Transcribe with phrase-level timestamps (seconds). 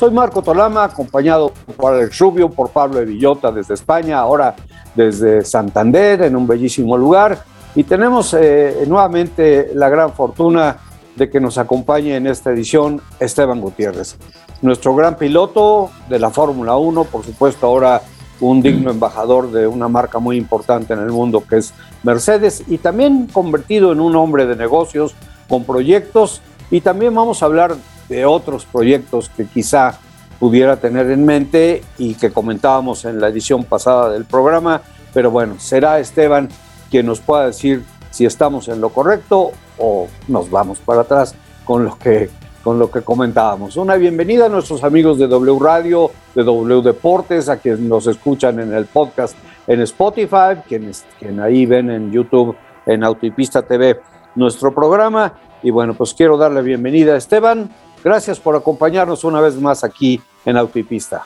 [0.00, 4.56] Soy Marco Tolama, acompañado por Alex Rubio, por Pablo de Villota desde España, ahora
[4.94, 7.44] desde Santander, en un bellísimo lugar.
[7.74, 10.78] Y tenemos eh, nuevamente la gran fortuna
[11.16, 14.16] de que nos acompañe en esta edición Esteban Gutiérrez,
[14.62, 18.00] nuestro gran piloto de la Fórmula 1, por supuesto ahora
[18.40, 21.74] un digno embajador de una marca muy importante en el mundo que es
[22.04, 25.14] Mercedes y también convertido en un hombre de negocios
[25.46, 27.76] con proyectos y también vamos a hablar
[28.10, 29.98] de otros proyectos que quizá
[30.38, 34.82] pudiera tener en mente y que comentábamos en la edición pasada del programa,
[35.14, 36.48] pero bueno, será Esteban
[36.90, 41.84] quien nos pueda decir si estamos en lo correcto o nos vamos para atrás con
[41.84, 42.28] lo que
[42.62, 43.76] con lo que comentábamos.
[43.78, 48.60] Una bienvenida a nuestros amigos de W Radio, de W Deportes, a quienes nos escuchan
[48.60, 49.34] en el podcast
[49.66, 54.00] en Spotify, quienes, quien ahí ven en YouTube, en Autopista TV,
[54.34, 55.32] nuestro programa.
[55.62, 57.70] Y bueno, pues quiero darle bienvenida a Esteban.
[58.02, 61.24] Gracias por acompañarnos una vez más aquí en Autopista.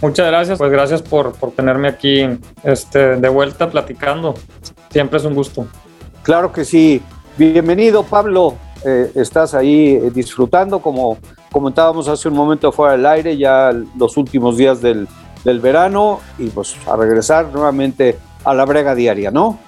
[0.00, 2.24] Muchas gracias, pues gracias por, por tenerme aquí
[2.62, 4.34] este, de vuelta platicando.
[4.90, 5.66] Siempre es un gusto.
[6.22, 7.02] Claro que sí.
[7.36, 8.54] Bienvenido, Pablo.
[8.84, 11.18] Eh, estás ahí eh, disfrutando, como
[11.50, 15.08] comentábamos hace un momento fuera del aire, ya los últimos días del,
[15.44, 19.58] del verano y pues a regresar nuevamente a la brega diaria, ¿no?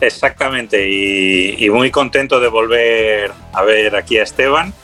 [0.00, 4.74] Exactamente, y, y, muy contento de volver a ver aquí a Esteban,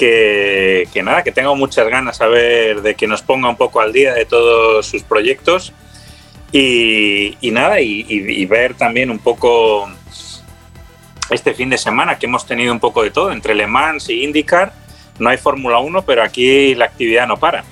[0.00, 3.82] que, que, nada, que tengo muchas ganas a ver de que nos ponga un poco
[3.82, 5.74] al día de todos sus proyectos
[6.52, 9.90] y, y nada, y, y, ver también un poco
[11.28, 14.24] este fin de semana que hemos tenido un poco de todo, entre Le Mans y
[14.24, 14.72] IndyCar.
[15.18, 17.62] No hay Fórmula 1, pero aquí la actividad no para.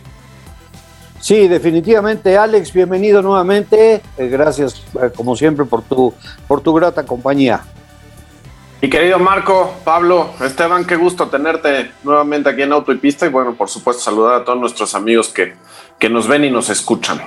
[1.20, 4.02] Sí, definitivamente, Alex, bienvenido nuevamente.
[4.18, 6.12] Eh, gracias, eh, como siempre, por tu,
[6.46, 7.62] por tu grata compañía.
[8.80, 13.28] Mi querido Marco, Pablo, Esteban, qué gusto tenerte nuevamente aquí en Auto y Pista y
[13.28, 15.54] bueno, por supuesto, saludar a todos nuestros amigos que,
[15.98, 17.20] que nos ven y nos escuchan.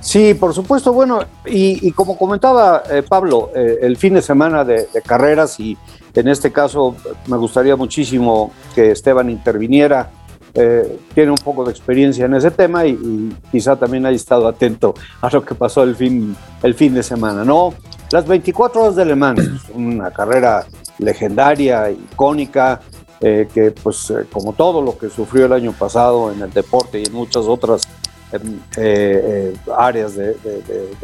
[0.00, 0.92] Sí, por supuesto.
[0.92, 5.58] Bueno, y, y como comentaba eh, Pablo, eh, el fin de semana de, de, carreras
[5.60, 5.78] y
[6.14, 6.94] en este caso
[7.26, 10.10] me gustaría muchísimo que Esteban interviniera.
[10.52, 14.46] Eh, tiene un poco de experiencia en ese tema y, y, quizá también haya estado
[14.46, 17.72] atento a lo que pasó el fin, el fin de semana, ¿no?
[18.10, 19.14] Las 24 horas de Le
[19.74, 20.66] una carrera
[20.98, 22.80] legendaria, icónica,
[23.20, 27.04] eh, que pues como todo lo que sufrió el año pasado en el deporte y
[27.04, 27.86] en muchas otras
[28.32, 28.38] eh,
[28.76, 30.36] eh, áreas de,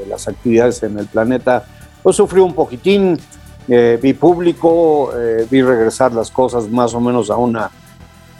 [0.08, 1.64] las actividades en el planeta,
[2.02, 3.18] pues sufrió un poquitín.
[3.68, 7.68] Eh, vi público, eh, vi regresar las cosas más o menos a una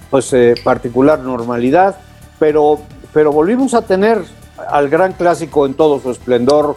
[0.09, 0.33] pues,
[0.63, 1.97] particular normalidad,
[2.39, 2.79] pero,
[3.13, 4.23] pero volvimos a tener
[4.69, 6.77] al gran clásico en todo su esplendor,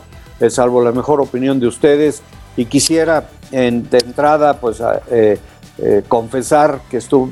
[0.49, 2.21] salvo la mejor opinión de ustedes,
[2.55, 4.81] y quisiera en, de entrada pues
[6.07, 7.31] confesar que estuve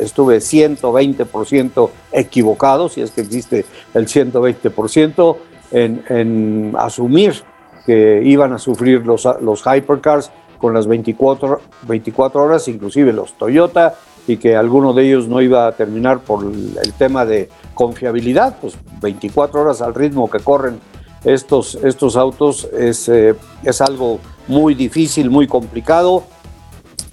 [0.00, 3.64] estuve 120% equivocado, si es que existe
[3.94, 5.36] el 120%,
[5.70, 7.42] en, en, asumir
[7.84, 13.94] que iban a sufrir los, los hypercars con las 24, 24 horas, inclusive los Toyota,
[14.26, 18.76] y que alguno de ellos no iba a terminar por el tema de confiabilidad, pues
[19.00, 20.80] 24 horas al ritmo que corren
[21.24, 26.24] estos, estos autos es, eh, es algo muy difícil, muy complicado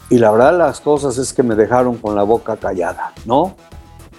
[0.10, 3.56] y la verdad las cosas es que me dejaron con la boca callada, ¿no?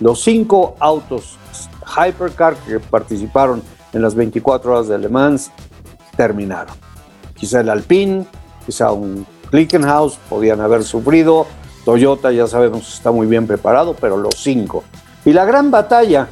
[0.01, 1.39] Los cinco autos
[1.87, 5.51] Hypercar que participaron en las 24 horas de Le Mans
[6.17, 6.75] terminaron.
[7.35, 8.27] Quizá el Alpine,
[8.67, 11.47] quizá un Clickenhaus podían haber sufrido.
[11.85, 14.83] Toyota ya sabemos está muy bien preparado, pero los cinco.
[15.25, 16.29] Y la gran batalla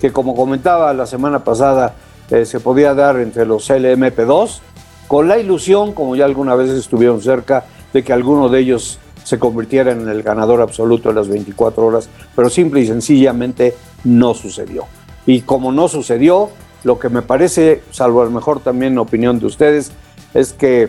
[0.00, 1.94] que como comentaba la semana pasada
[2.30, 4.60] eh, se podía dar entre los LMP2
[5.06, 9.38] con la ilusión, como ya alguna vez estuvieron cerca, de que alguno de ellos se
[9.38, 14.84] convirtiera en el ganador absoluto de las 24 horas, pero simple y sencillamente no sucedió.
[15.26, 16.50] Y como no sucedió,
[16.84, 19.92] lo que me parece, salvo a lo mejor también opinión de ustedes,
[20.34, 20.88] es que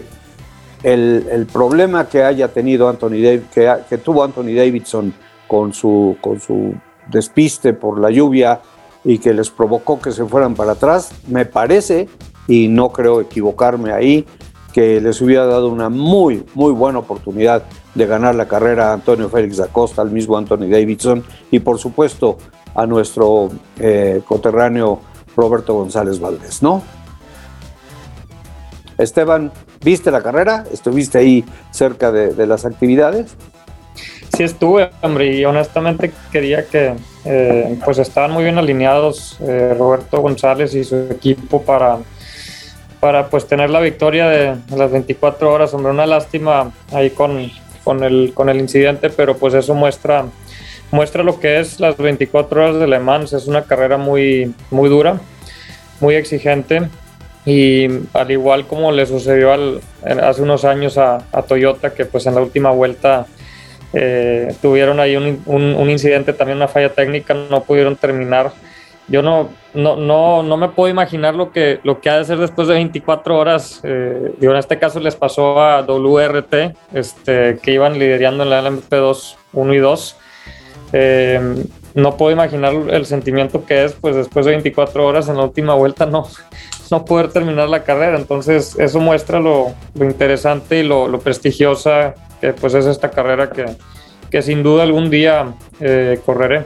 [0.83, 5.13] el, el problema que haya tenido Anthony que, que, tuvo Anthony Davidson
[5.47, 6.75] con su, con su
[7.07, 8.62] despiste por la lluvia
[9.04, 12.10] y que les provocó que se fueran para atrás, me parece,
[12.48, 14.25] y no creo equivocarme ahí,
[14.74, 17.63] que les hubiera dado una muy, muy buena oportunidad
[17.96, 21.80] de ganar la carrera a Antonio Félix da Costa, al mismo Anthony Davidson, y por
[21.80, 22.38] supuesto
[22.75, 23.50] a nuestro
[23.80, 25.00] eh, coterráneo
[25.36, 26.84] Roberto González Valdés, ¿no?
[28.98, 29.51] Esteban,
[29.81, 30.66] ¿viste la carrera?
[30.72, 33.36] ¿Estuviste ahí cerca de, las actividades?
[34.36, 36.94] Sí estuve, hombre, y honestamente quería que
[37.26, 41.98] eh, pues estaban muy bien alineados eh, Roberto González y su equipo para,
[43.00, 47.52] para pues tener la victoria de, las 24 horas, hombre, una lástima ahí con,
[47.84, 50.26] con, el, con el incidente, pero pues eso muestra
[50.92, 53.34] muestra lo que es las 24 horas de Le Mans.
[53.34, 55.20] Es una carrera muy, muy dura,
[56.00, 56.90] muy exigente.
[57.46, 62.36] Y al igual como le sucedió al, hace unos años a, Toyota, que pues en
[62.36, 63.25] la última vuelta
[63.94, 68.51] eh, tuvieron ahí un, un, incidente, también una falla técnica, no pudieron terminar.
[69.07, 72.38] Yo no, no, no, no me puedo imaginar lo que, lo que ha de ser
[72.38, 73.81] después de 24 horas.
[73.83, 79.36] Eh, en este caso les pasó a WRT, este, que iban liderando en la LMP2
[79.53, 80.15] 1 y 2
[80.94, 85.44] eh, no puedo imaginar el sentimiento que es, pues después de 24 horas en la
[85.44, 86.27] última vuelta, no,
[86.91, 88.18] no poder terminar la carrera.
[88.18, 93.65] Entonces, eso muestra lo, interesante y lo, prestigiosa que pues es esta carrera que,
[94.30, 96.65] que sin duda algún día eh, correré.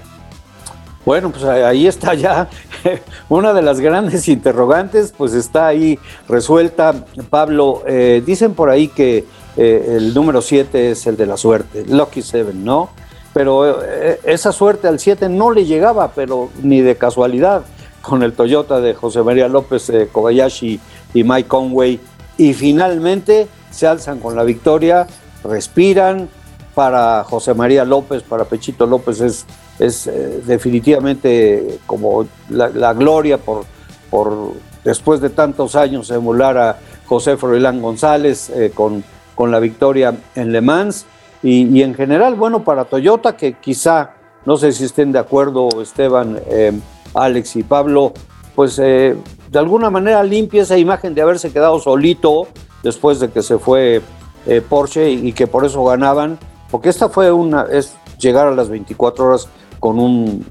[1.06, 2.48] Bueno, pues ahí está ya
[3.30, 6.00] una de las grandes interrogantes, pues está ahí
[6.30, 6.94] resuelta.
[7.30, 9.26] Pablo, eh, dicen por ahí que
[9.56, 12.90] el número 7 es el de la suerte, Lucky Seven, ¿no?
[13.34, 17.64] pero eh, esa suerte al 7 no le llegaba, pero ni de casualidad,
[18.02, 20.80] con el Toyota de José María López eh, Kobayashi
[21.14, 22.00] y Mike Conway,
[22.38, 25.08] y finalmente se alzan con la victoria,
[25.44, 26.30] respiran,
[26.76, 29.46] para José María López, para Pechito López es,
[29.78, 33.66] es eh, definitivamente como la, gloria por,
[34.10, 34.54] por
[34.84, 39.04] después de tantos años emular a José Froilán González con,
[39.36, 41.06] con la victoria en Le Mans.
[41.42, 44.12] Y, en general, bueno, para Toyota, que quizá,
[44.46, 46.72] no sé si estén de acuerdo Esteban, eh,
[47.14, 48.14] Alex y Pablo,
[48.56, 49.16] pues eh,
[49.52, 52.48] de alguna manera limpia esa imagen de haberse quedado solito
[52.82, 54.02] después de que se fue
[54.46, 58.70] eh, Porsche y, que por eso ganaban, porque esta fue una, es llegar a las
[58.70, 59.50] 24 horas
[59.80, 60.46] con un,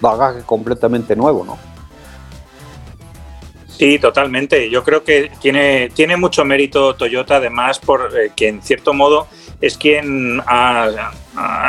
[0.00, 1.58] bagaje completamente nuevo, ¿no?
[3.68, 4.68] Sí, totalmente.
[4.70, 9.28] Yo creo que tiene, tiene mucho mérito Toyota, además, por que en cierto modo
[9.60, 11.12] es quien ha,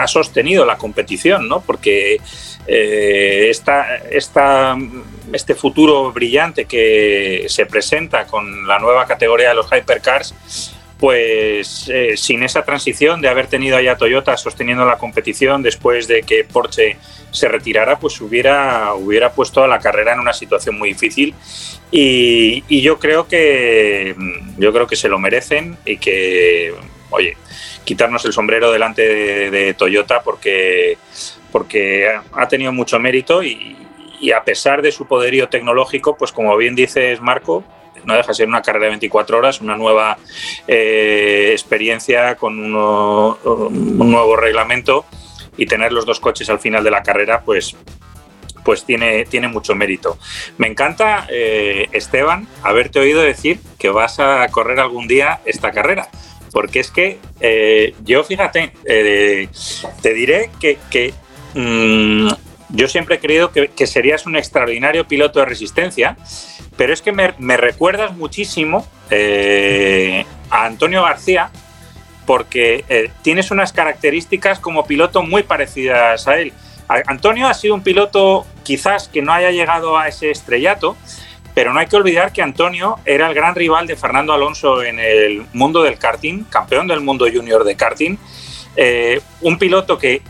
[0.08, 1.62] sostenido la competición, ¿no?
[1.62, 2.20] Porque
[2.68, 3.52] eh,
[5.32, 12.18] este futuro brillante que se presenta con la nueva categoría de los hypercars, pues eh,
[12.18, 16.98] sin esa transición de haber tenido allá Toyota sosteniendo la competición después de que Porsche
[17.32, 21.34] se retirara, pues hubiera, hubiera puesto a la carrera en una situación muy difícil.
[21.92, 24.16] Y, y yo creo que
[24.58, 26.74] yo creo que se lo merecen y que
[27.10, 27.36] oye
[27.90, 31.00] quitarnos el sombrero delante de, Toyota porque,
[31.52, 33.76] porque ha tenido mucho mérito y,
[34.32, 37.64] a pesar de su poderío tecnológico, pues como bien dices Marco,
[38.06, 40.18] no deja de ser una carrera de 24 horas, una nueva
[40.68, 45.06] eh, experiencia con un nuevo reglamento
[45.58, 47.76] y tener los dos coches al final de la carrera, pues
[48.64, 50.20] pues tiene, tiene mucho mérito.
[50.58, 56.10] Me encanta, eh, Esteban, haberte oído decir que vas a correr algún día esta carrera,
[56.52, 61.14] porque es que eh, yo, fíjate, te diré que,
[61.56, 62.28] mm,
[62.70, 66.18] yo siempre he creído que, serías un extraordinario piloto de resistencia,
[66.80, 71.52] pero es que me, recuerdas muchísimo eh, a Antonio García,
[72.26, 76.54] porque tienes unas características como piloto muy parecidas a él.
[77.08, 80.96] Antonio ha sido un piloto quizás que no haya llegado a ese estrellato,
[81.54, 85.00] pero no hay que olvidar que Antonio era el gran rival de Fernando Alonso en
[85.00, 88.18] el mundo del karting, campeón del mundo junior de karting.
[88.82, 90.22] Eh, un piloto que,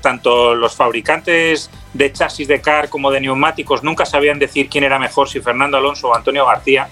[0.00, 5.00] tanto los fabricantes de chasis de car como de neumáticos nunca sabían decir quién era
[5.00, 6.88] mejor, si Fernando Alonso o Antonio García.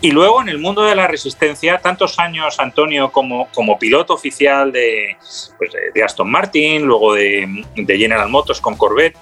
[0.00, 4.72] Y luego en el mundo de la resistencia, tantos años Antonio como, como piloto oficial
[4.72, 5.18] de,
[5.58, 9.18] pues, de Aston Martin, luego de, General Motors con Corvette.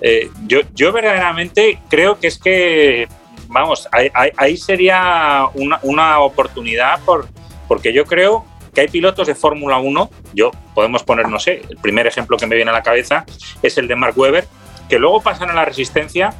[0.00, 3.06] Eh, yo, yo verdaderamente creo que es que
[3.48, 5.44] vamos, ahí, sería
[5.82, 7.28] una, oportunidad por,
[7.68, 11.76] porque yo creo que hay pilotos de Fórmula 1, yo podemos poner, no sé, el
[11.76, 13.24] primer ejemplo que me viene a la cabeza
[13.62, 14.46] es el de Mark Webber,
[14.88, 16.34] que luego pasan a la resistencia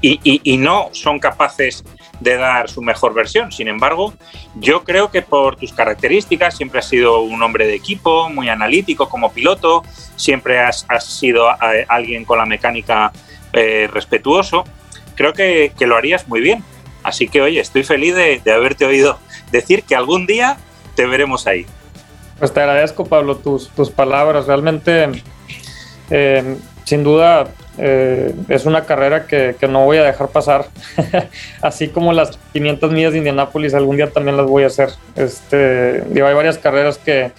[0.00, 1.82] y, no son capaces
[2.20, 3.50] de dar su mejor versión.
[3.52, 4.12] Sin embargo,
[4.56, 9.08] yo creo que por tus características siempre has sido un hombre de equipo, muy analítico
[9.08, 9.82] como piloto,
[10.16, 13.12] siempre has, sido eh, alguien con la mecánica
[13.54, 14.64] eh, respetuoso
[15.14, 16.62] creo que, lo harías muy bien.
[17.02, 19.18] Así que, oye, estoy feliz de, haberte oído
[19.50, 20.56] decir que algún día
[20.94, 21.66] te veremos ahí.
[22.38, 24.46] Pues te agradezco, Pablo, tus, tus palabras.
[24.46, 25.08] Realmente,
[26.10, 27.48] eh, sin duda,
[27.78, 30.66] eh, es una carrera que, que, no voy a dejar pasar.
[31.62, 34.90] Así como las 500 millas de Indianápolis, algún día también las voy a hacer.
[35.14, 37.32] Este, hay varias carreras que,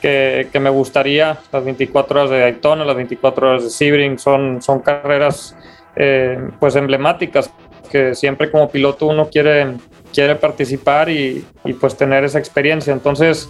[0.00, 4.62] que, que, me gustaría, las 24 horas de Daytona, las 24 horas de Sebring, son,
[4.62, 5.56] son carreras
[5.96, 7.50] eh, pues emblemáticas
[7.90, 9.74] que siempre como piloto uno quiere,
[10.12, 11.44] quiere participar y,
[11.80, 12.92] pues tener esa experiencia.
[12.92, 13.48] Entonces,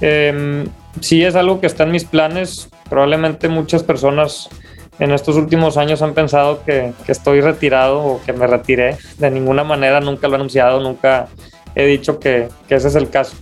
[0.00, 0.64] eh,
[1.00, 2.68] sí es algo que está en mis planes.
[2.88, 4.48] Probablemente muchas personas
[4.98, 8.96] en estos últimos años han pensado que, estoy retirado o que me retiré.
[9.18, 11.28] De ninguna manera, nunca lo he anunciado, nunca
[11.74, 13.36] he dicho que, que ese es el caso.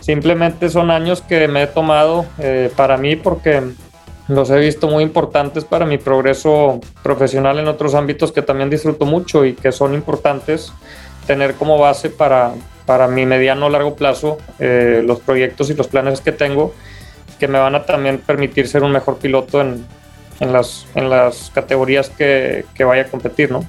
[0.00, 3.62] Simplemente son años que me he tomado eh, para mí porque
[4.26, 9.04] los he visto muy importantes para mi progreso profesional en otros ámbitos que también disfruto
[9.04, 10.72] mucho y que son importantes
[11.26, 12.52] tener como base para,
[12.86, 16.74] para mi mediano o largo plazo eh, los proyectos y los planes que tengo
[17.38, 19.84] que me van a también permitir ser un mejor piloto en,
[20.38, 23.64] en las, en las categorías que, que, vaya a competir, ¿no?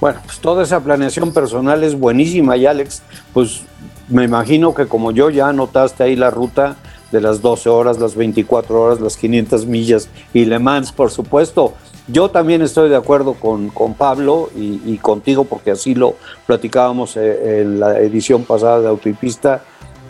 [0.00, 3.62] Bueno, pues toda esa planeación personal es buenísima y Alex, pues
[4.08, 6.76] me imagino que como yo ya anotaste ahí la ruta
[7.12, 11.74] de las 12 horas, las 24 horas, las 500 millas y Le Mans, por supuesto.
[12.08, 16.14] Yo también estoy de acuerdo con, con Pablo y, contigo, porque así lo
[16.46, 19.62] platicábamos eh, en la edición pasada de Autopista,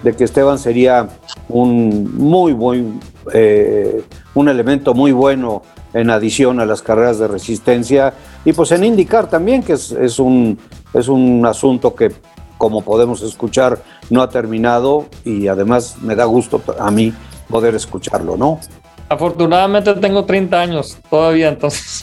[0.03, 1.09] de que Esteban sería
[1.49, 3.01] un muy buen,
[3.33, 5.63] eh, un elemento muy bueno
[5.95, 8.13] en adición a las carreras de resistencia
[8.45, 10.59] y pues en indicar también que es, es, un,
[10.93, 12.13] es un asunto que
[12.59, 17.15] como podemos escuchar no ha terminado y además me da gusto a mí
[17.49, 18.61] poder escucharlo, ¿no?
[19.09, 22.03] Afortunadamente tengo 30 años todavía, entonces.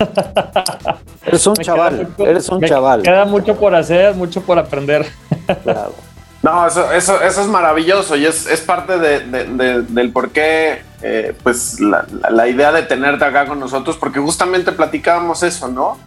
[1.26, 3.02] Eres un chaval, mucho, eres un chaval.
[3.02, 5.06] Queda mucho por hacer, mucho por aprender.
[5.64, 5.94] Claro.
[6.42, 10.32] No, eso, eso, eso, es maravilloso y es, es parte de, de, de, del por
[10.32, 15.68] qué, eh, pues, la, la, idea de tenerte acá con nosotros, porque justamente platicábamos eso,
[15.68, 15.98] ¿no?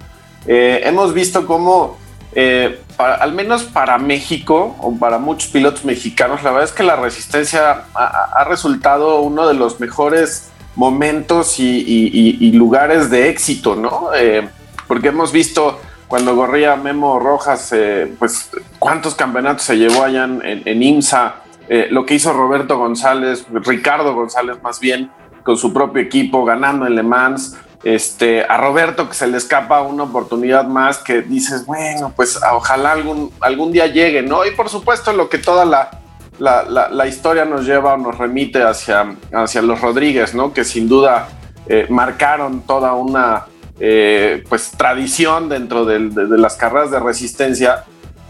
[0.46, 1.98] Eh, hemos visto cómo,
[2.34, 6.82] eh, para, al menos para México o para muchos pilotos mexicanos, la verdad es que
[6.82, 14.10] la resistencia ha, ha resultado uno de los mejores momentos y, lugares de éxito, ¿no?
[14.14, 14.48] Eh,
[14.86, 20.62] porque hemos visto cuando corría Memo Rojas, eh, pues cuántos campeonatos se llevó allá en,
[20.64, 21.36] en IMSA,
[21.68, 25.10] eh, lo que hizo Roberto González, Ricardo González más bien,
[25.42, 27.56] con su propio equipo, ganando en Le Mans.
[27.82, 32.92] Este, a Roberto que se le escapa una oportunidad más que dices, bueno, pues ojalá
[32.92, 34.44] algún, algún día llegue, ¿no?
[34.44, 36.00] Y por supuesto lo que toda la,
[36.38, 40.52] la, la, la, historia nos lleva o nos remite hacia, hacia los Rodríguez, ¿no?
[40.52, 41.28] Que sin duda
[41.68, 43.46] eh, marcaron toda una
[43.80, 45.98] eh, pues tradición dentro de,
[46.38, 47.84] las carreras de resistencia.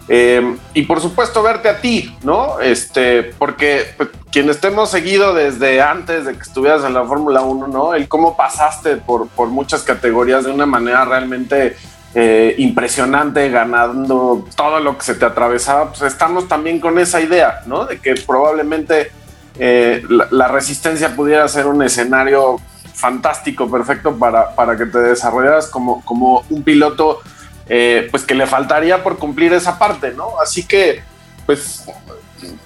[0.09, 2.61] Eh, y por supuesto verte a ti, ¿no?
[2.61, 7.43] Este, porque pues, quienes te hemos seguido desde antes de que estuvieras en la Fórmula
[7.43, 7.95] 1, ¿no?
[7.95, 11.77] El cómo pasaste por, por muchas categorías de una manera realmente
[12.19, 17.61] eh, impresionante, ganando todo lo que se te atravesaba, pues estamos también con esa idea,
[17.67, 17.85] ¿no?
[17.85, 19.11] De que probablemente
[19.59, 22.59] eh, la, resistencia pudiera ser un escenario
[22.95, 27.21] fantástico, perfecto para, para que te desarrollaras como, como un piloto,
[27.69, 30.41] eh, pues que le faltaría por cumplir esa parte, ¿no?
[30.41, 31.03] Así que,
[31.45, 31.85] pues,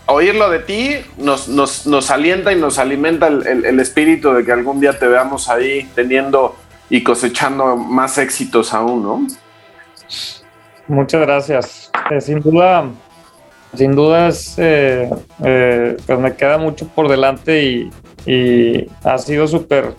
[0.06, 4.44] oírlo de ti nos, nos, nos alienta y nos alimenta el, el, el espíritu de
[4.44, 6.54] que algún día te veamos ahí teniendo
[6.90, 9.26] y cosechando más éxitos aún, ¿no?
[10.88, 11.90] Muchas gracias.
[12.10, 12.84] Eh, sin duda,
[13.74, 15.08] sin duda es, eh,
[15.44, 17.90] eh, pues me queda mucho por delante y,
[18.26, 19.94] y ha sido súper,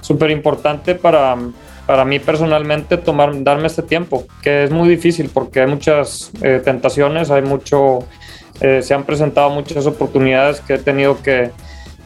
[0.00, 1.36] súper importante para,
[1.86, 6.60] para mí personalmente tomar, darme este tiempo, que es muy difícil porque hay muchas eh,
[6.64, 8.00] tentaciones, hay mucho,
[8.58, 11.50] se han presentado muchas oportunidades que he tenido que,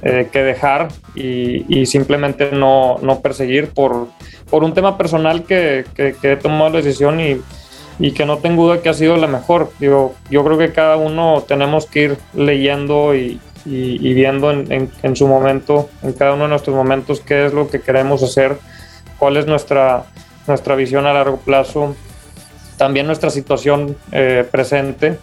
[0.02, 4.08] eh, que dejar y, y simplemente no, no, perseguir por,
[4.48, 7.40] por un tema personal que, he tomado la decisión y,
[7.98, 9.70] y que no tengo duda que ha sido la mejor.
[9.78, 15.16] Digo, yo creo que cada uno tenemos que ir leyendo y, y viendo en, en,
[15.16, 18.56] su momento, en cada uno de nuestros momentos, qué es lo que queremos hacer,
[19.18, 20.04] cuál es nuestra,
[20.46, 21.94] nuestra visión a largo plazo,
[22.78, 25.18] también nuestra situación eh, presente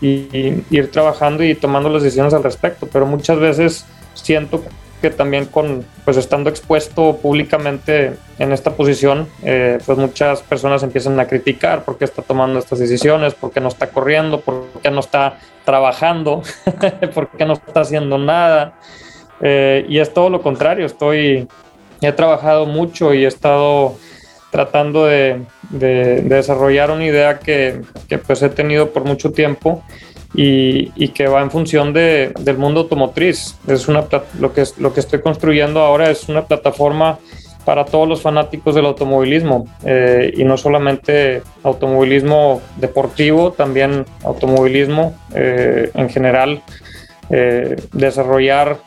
[0.00, 2.88] y, ir trabajando y tomando las decisiones al respecto.
[2.92, 3.84] Pero muchas veces
[4.14, 4.62] siento
[5.02, 11.18] que también con pues estando expuesto públicamente en esta posición eh, pues muchas personas empiezan
[11.18, 14.90] a criticar por qué está tomando estas decisiones por qué no está corriendo por qué
[14.90, 16.42] no está trabajando
[17.14, 18.74] por qué no está haciendo nada.
[19.44, 21.48] Eh, y es todo lo contrario estoy
[22.00, 23.96] he trabajado mucho y he estado
[24.52, 29.82] tratando de, de, de desarrollar una idea que, que pues he tenido por mucho tiempo
[30.34, 33.56] y, y, que va en función de, del mundo automotriz.
[33.66, 34.04] Es una,
[34.38, 37.18] lo, que, lo que estoy construyendo ahora es una plataforma
[37.64, 45.90] para todos los fanáticos del automovilismo eh, y no solamente automovilismo deportivo, también automovilismo eh,
[45.94, 46.62] en general,
[47.30, 48.78] eh, desarrollar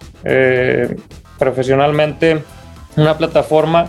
[1.37, 2.41] profesionalmente
[2.97, 3.87] una plataforma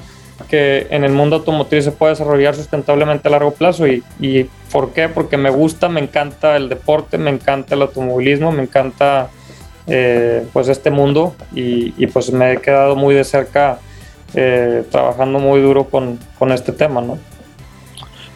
[0.48, 4.92] que en el mundo automotriz se puede desarrollar sustentablemente a largo plazo y, y ¿por
[4.92, 5.08] qué?
[5.08, 9.30] Porque me gusta, me encanta el deporte, me encanta el automovilismo, me encanta
[10.52, 13.78] pues este mundo y, y pues me he quedado muy de cerca
[14.34, 17.18] eh, trabajando muy duro con, con, este tema, ¿no?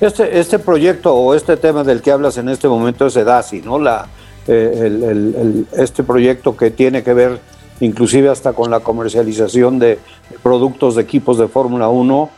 [0.01, 3.79] Este, este proyecto o este tema del que hablas en este momento es EDASI, ¿no?
[3.79, 4.07] La,
[4.47, 7.41] eh, el, el, este proyecto que tiene que ver
[7.81, 9.99] inclusive hasta con la comercialización de
[10.43, 12.31] productos de equipos de Fórmula 1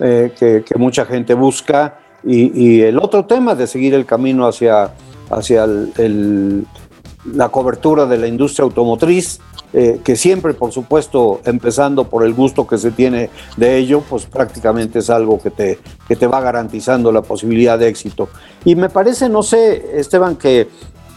[0.00, 4.92] eh, que, mucha gente busca y, el otro tema de seguir el camino hacia,
[5.30, 9.40] hacia la cobertura de la industria automotriz
[9.72, 14.26] eh, que siempre, por supuesto, empezando por el gusto que se tiene de ello, pues
[14.26, 15.78] prácticamente es algo que te,
[16.08, 18.28] que te va garantizando la posibilidad de éxito.
[18.64, 20.68] Y me parece, no sé, Esteban, que,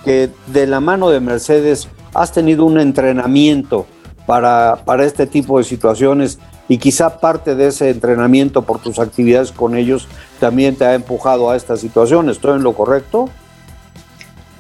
[0.04, 3.86] que de la mano de Mercedes has tenido un entrenamiento
[4.26, 9.52] para, para este tipo de situaciones y quizá parte de ese entrenamiento por tus actividades
[9.52, 10.08] con ellos
[10.40, 12.30] también te ha empujado a esta situación.
[12.30, 13.30] ¿Estoy en lo correcto?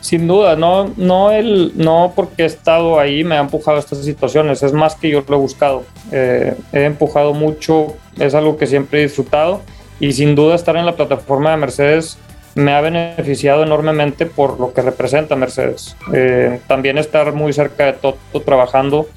[0.02, 4.00] Sin duda, no, no, el, no porque he estado ahí me ha empujado a estas
[4.00, 5.84] situaciones, es más que yo lo he buscado.
[6.12, 9.62] Eh, he empujado mucho, es algo que siempre he disfrutado
[10.02, 12.18] y sin duda estar en la plataforma de Mercedes
[12.55, 15.95] me ha beneficiado enormemente por lo que representa Mercedes.
[16.13, 19.07] Eh, también estar muy cerca de Toto trabajando,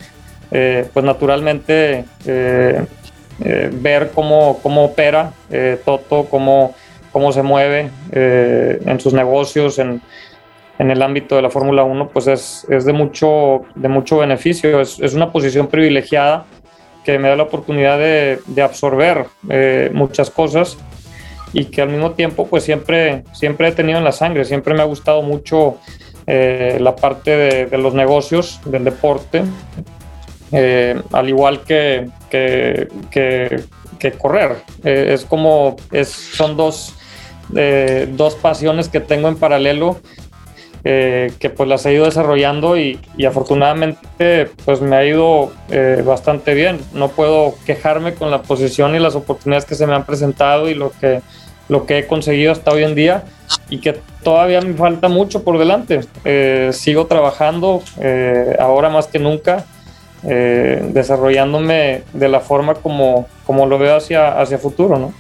[0.51, 2.05] eh, pues naturalmente
[3.39, 5.33] ver cómo, cómo opera
[5.85, 6.75] Toto, cómo,
[7.13, 10.01] cómo se mueve en sus negocios, en
[10.79, 14.81] en el ámbito de la Fórmula 1, pues es, es, de, mucho, de mucho beneficio.
[14.81, 16.45] Es, es, una posición privilegiada
[17.05, 20.77] que me da la oportunidad de, de absorber eh, muchas cosas
[21.53, 24.83] y que al mismo tiempo pues siempre, siempre he tenido en la sangre, siempre me
[24.83, 25.79] ha gustado mucho
[26.27, 29.45] eh, la parte de, los negocios, del deporte,
[30.53, 34.57] eh, al igual que, que, correr.
[34.85, 36.95] es como, es, son dos,
[37.49, 40.01] dos pasiones que tengo en paralelo
[40.89, 46.55] eh, que pues las he ido desarrollando y, afortunadamente pues me ha ido eh, bastante
[46.55, 46.79] bien.
[46.93, 50.75] No puedo quejarme con la posición y las oportunidades que se me han presentado y
[50.75, 51.23] lo que,
[51.69, 53.25] lo que he conseguido hasta hoy en día
[53.69, 56.03] y que todavía me falta mucho por delante.
[56.25, 57.83] Eh, sigo trabajando
[58.61, 59.65] ahora más que nunca,
[60.23, 65.13] desarrollándome de la forma como, como lo veo hacia, hacia futuro, ¿no?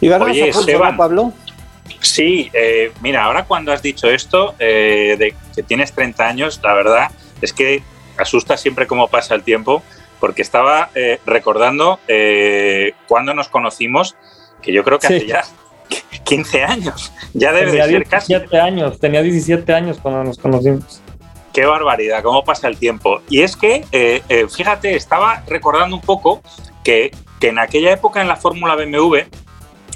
[0.00, 1.32] ¿Y ganas a Pablo?
[2.00, 6.74] Sí, eh, mira, ahora cuando has dicho esto, eh, de que tienes 30 años, la
[6.74, 7.82] verdad es que
[8.16, 9.82] asusta siempre cómo pasa el tiempo,
[10.20, 11.98] porque estaba eh, recordando
[13.06, 14.16] cuando nos conocimos,
[14.62, 15.44] que yo creo que hace ya
[16.24, 18.56] 15 años, ya debe tenía de ser 17 casi.
[18.56, 21.02] años, tenía 17 años cuando nos conocimos.
[21.52, 23.20] Qué barbaridad, cómo pasa el tiempo.
[23.28, 23.84] Y es que,
[24.54, 26.42] fíjate, estaba recordando un poco
[26.84, 29.18] que, que en aquella época en la Fórmula BMW,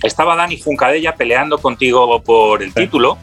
[0.03, 3.19] estaba Dani Funcadella peleando contigo por el título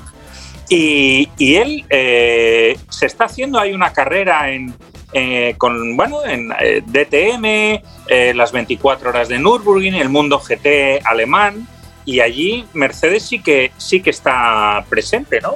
[0.69, 4.73] y, y él eh, se está haciendo ahí una carrera en,
[5.13, 11.67] eh, con, bueno, en eh, DTM, las 24 horas de Nürburgring, el mundo GT alemán
[12.05, 15.55] y allí Mercedes sí que, sí que está presente, ¿no?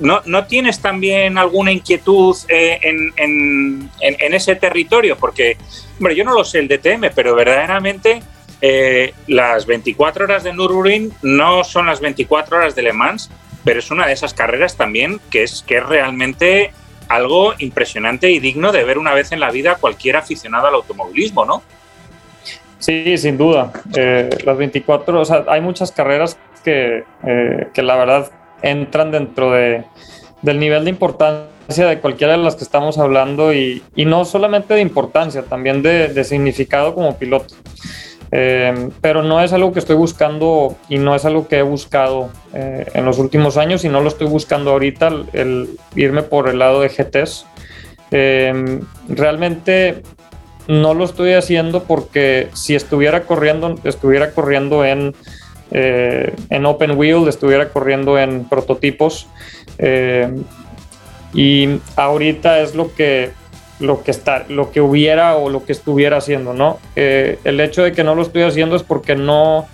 [0.00, 5.16] ¿No, ¿No, tienes también alguna inquietud en, en, en, en, ese territorio?
[5.16, 5.56] Porque,
[5.98, 8.20] hombre, yo no lo sé el DTM, pero verdaderamente
[8.66, 13.30] eh, las 24 horas de Nürburgring no son las 24 horas de Le Mans,
[13.62, 16.72] pero es una de esas carreras también que es, que es realmente
[17.08, 21.44] algo impresionante y digno de ver una vez en la vida cualquier aficionado al automovilismo,
[21.44, 21.62] ¿no?
[22.78, 23.70] Sí, sin duda.
[23.94, 29.50] Eh, las 24, o sea, hay muchas carreras que, eh, que la verdad entran dentro
[29.50, 29.84] de,
[30.40, 34.80] del nivel de importancia de cualquiera de las que estamos hablando y, no solamente de
[34.80, 37.54] importancia, también de significado como piloto.
[38.36, 42.30] Eh, pero no es algo que estoy buscando y no es algo que he buscado
[42.52, 46.58] eh, en los últimos años y no lo estoy buscando ahorita, el, irme por el
[46.58, 47.46] lado de GTs.
[48.10, 50.02] Eh, realmente
[50.66, 55.14] no lo estoy haciendo porque si estuviera corriendo, estuviera corriendo en,
[55.70, 59.26] eh, en open wheel, estuviera corriendo en prototipos.
[59.78, 60.32] Eh,
[61.34, 63.32] y ahorita es lo que
[63.80, 66.78] lo que, está, lo que hubiera o lo que estuviera haciendo, ¿no?
[66.96, 69.66] Eh, el hecho de que no lo estoy haciendo es porque no,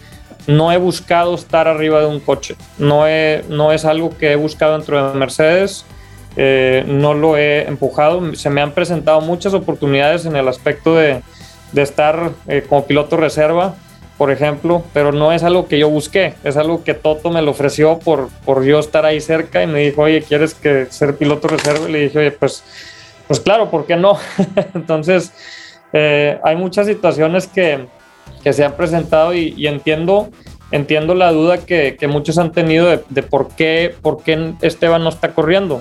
[0.47, 2.57] no he buscado estar arriba de un coche.
[2.79, 5.85] No, he, no es algo que he buscado dentro de Mercedes.
[6.37, 8.35] Eh, no lo he empujado.
[8.35, 11.23] Se me han presentado muchas oportunidades en el aspecto de,
[11.73, 13.75] de estar eh, como piloto reserva,
[14.19, 17.53] por ejemplo, pero no es algo que yo busqué, es algo que Toto me lo
[17.53, 21.49] ofreció por, por yo estar ahí cerca y me dijo, oye, ¿quieres que ser piloto
[21.49, 21.89] reserva?
[21.89, 22.63] Y le dije, oye, pues,
[23.31, 24.19] pues claro, ¿por qué no?
[24.75, 25.33] Entonces,
[25.93, 27.87] eh, hay muchas situaciones que,
[28.43, 30.31] que se han presentado y, entiendo
[30.73, 35.05] entiendo la duda que, que muchos han tenido de, de, por, qué, por qué Esteban
[35.05, 35.81] no está corriendo.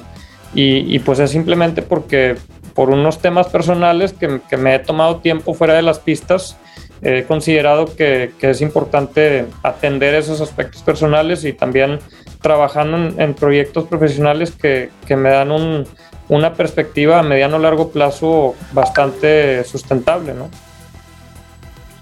[0.54, 2.36] Y, y, pues es simplemente porque
[2.76, 6.56] por unos temas personales que, que, me he tomado tiempo fuera de las pistas,
[7.02, 11.98] he considerado que, que es importante atender esos aspectos personales y también
[12.44, 15.88] trabajando en, en proyectos profesionales que me dan un,
[16.30, 20.50] una perspectiva a mediano o largo plazo bastante sustentable, ¿no?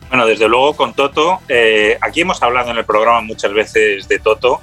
[0.09, 4.19] Bueno, desde luego con Toto, eh, aquí hemos hablado en el programa muchas veces de
[4.19, 4.61] Toto.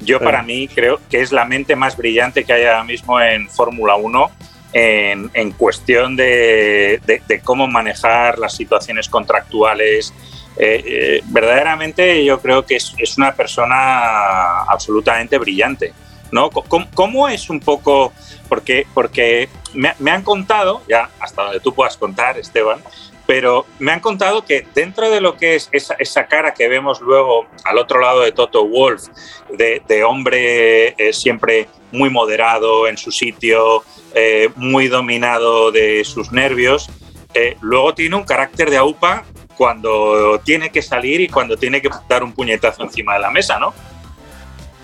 [0.00, 0.24] Yo sí.
[0.24, 3.96] para mí creo que es la mente más brillante que hay ahora mismo en Fórmula
[3.96, 4.30] 1
[4.72, 10.12] en, en, cuestión de, de, de, cómo manejar las situaciones contractuales.
[10.58, 15.94] Eh, eh, verdaderamente yo creo que es, es, una persona absolutamente brillante.
[16.30, 16.50] ¿no?
[16.50, 18.12] ¿Cómo, ¿Cómo, es un poco?
[18.48, 22.80] Porque, porque me, han contado, ya hasta donde tú puedas contar, Esteban,
[23.26, 27.00] pero me han contado que dentro de lo que es esa, esa, cara que vemos
[27.00, 29.08] luego al otro lado de Toto Wolf,
[29.50, 33.82] de, de hombre eh, siempre muy moderado en su sitio,
[34.14, 36.88] eh, muy dominado de sus nervios,
[37.34, 39.24] eh, luego tiene un carácter de aupa
[39.56, 43.58] cuando tiene que salir y cuando tiene que dar un puñetazo encima de la mesa,
[43.58, 43.74] ¿no?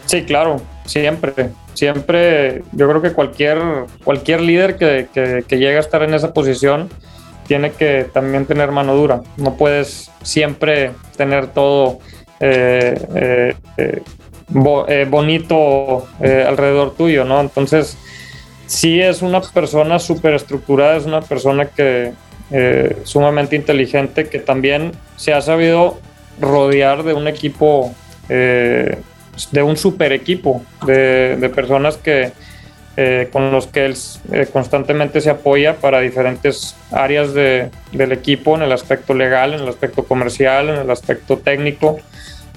[0.07, 3.59] Sí, claro, siempre, siempre, yo creo que cualquier,
[4.05, 6.89] cualquier líder que, que, que llega a estar en esa posición,
[7.47, 9.23] tiene que también tener mano dura.
[9.37, 11.99] No puedes siempre tener todo
[12.41, 14.03] eh, eh, eh
[14.49, 17.41] bo, bonito alrededor tuyo, ¿no?
[17.41, 17.97] Entonces,
[18.67, 22.13] sí es una persona súper estructurada, es una persona que
[23.05, 26.01] sumamente inteligente, que también se ha sabido
[26.39, 27.95] rodear de un equipo,
[29.51, 32.33] de un super equipo, de, de personas que
[32.95, 33.95] eh, con los que él
[34.33, 39.61] eh, constantemente se apoya para diferentes áreas de, del equipo, en el aspecto legal, en
[39.61, 41.99] el aspecto comercial, en el aspecto técnico,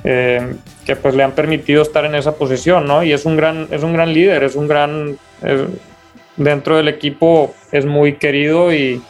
[0.03, 3.01] eh, que pues le han permitido estar en esa posición, ¿no?
[3.01, 5.61] Y es un gran, es un gran líder, es un gran, es,
[6.35, 9.01] dentro del equipo es muy querido y,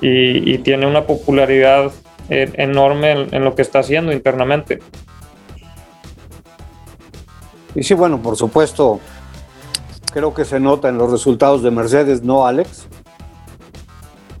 [0.00, 1.92] y, y tiene una popularidad
[2.30, 4.78] eh, enorme en, en lo que está haciendo internamente.
[7.74, 9.00] Y sí, bueno, por supuesto,
[10.12, 12.86] creo que se nota en los resultados de Mercedes, ¿no, Alex?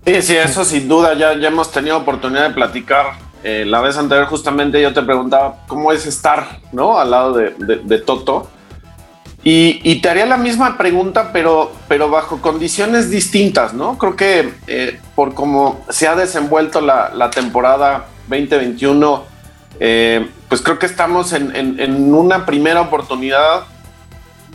[0.06, 3.12] Sí, sí, eso sin duda, ya, ya hemos tenido oportunidad de platicar.
[3.42, 6.98] Eh, la vez anterior justamente yo te preguntaba cómo es estar, ¿no?
[6.98, 8.48] Al lado de, Toto.
[9.42, 13.98] Y, y, te haría la misma pregunta, pero, pero bajo condiciones distintas, ¿no?
[13.98, 19.33] Creo que eh, por cómo se ha desenvuelto la temporada 2021,
[19.80, 23.64] eh, pues creo que estamos en, en, en una primera oportunidad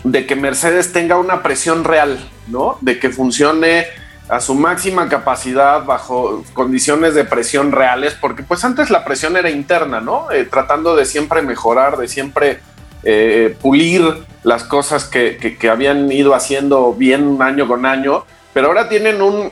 [0.03, 2.77] de que Mercedes tenga una presión real, ¿no?
[2.81, 3.85] De que funcione
[4.29, 9.49] a su máxima capacidad bajo condiciones de presión reales, porque pues antes la presión era
[9.49, 10.31] interna, ¿no?
[10.31, 12.59] Eh, tratando de siempre mejorar, de siempre
[13.03, 14.03] eh, pulir
[14.43, 19.21] las cosas que, que, que, habían ido haciendo bien año con año, pero ahora tienen
[19.21, 19.51] un,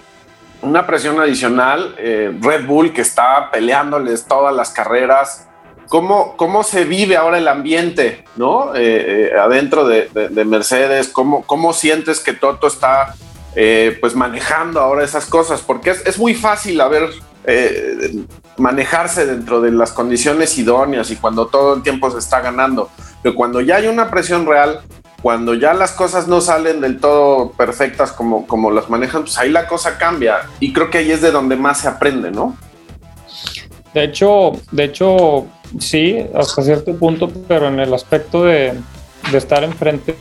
[0.62, 5.48] una presión adicional, eh, Red Bull que está peleándoles todas las carreras,
[5.88, 8.76] cómo, cómo se vive ahora el ambiente, ¿no?
[8.76, 13.16] Eh, eh, adentro de, de, de, Mercedes, cómo, cómo sientes que Toto está
[13.56, 17.10] eh, pues manejando ahora esas cosas, porque es, es muy fácil a ver
[17.46, 18.24] eh,
[18.58, 22.90] manejarse dentro de las condiciones idóneas y cuando todo el tiempo se está ganando,
[23.24, 24.82] pero cuando ya hay una presión real,
[25.22, 29.50] cuando ya las cosas no salen del todo perfectas como, como las manejan, pues ahí
[29.50, 32.56] la cosa cambia y creo que ahí es de donde más se aprende, ¿no?
[33.94, 35.48] De hecho, de hecho,
[35.80, 38.74] sí, hasta cierto punto, pero en el aspecto de,
[39.32, 40.16] de estar enfrente,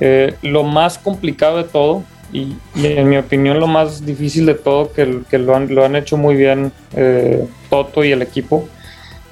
[0.00, 4.92] eh, lo más complicado de todo, y, en mi opinión lo más difícil de todo,
[4.92, 8.68] que, que lo, han, lo han hecho muy bien eh, Toto y el equipo,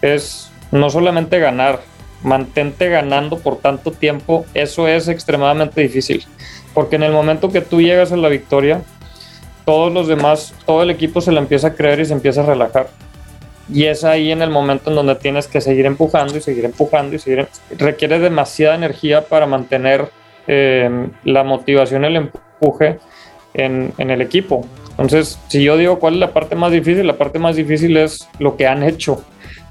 [0.03, 1.81] es no solamente ganar,
[2.23, 6.25] mantente ganando por tanto tiempo, eso es extremadamente difícil,
[6.75, 8.83] porque en el momento que tú llegas a la victoria,
[9.65, 12.47] todos los demás, todo el equipo se la empieza a creer y se empieza a
[12.47, 12.89] relajar
[13.73, 17.17] y es ahí en el momento en donde tienes que seguir empujando y seguir empujando
[17.17, 17.49] y seguir.
[17.77, 20.09] Requiere demasiada energía para mantener
[20.47, 22.99] eh, la motivación, el empuje
[23.55, 24.65] en, en, el equipo.
[24.91, 28.29] Entonces, si yo digo cuál es la parte más difícil, la parte más difícil es
[28.39, 29.25] lo que han hecho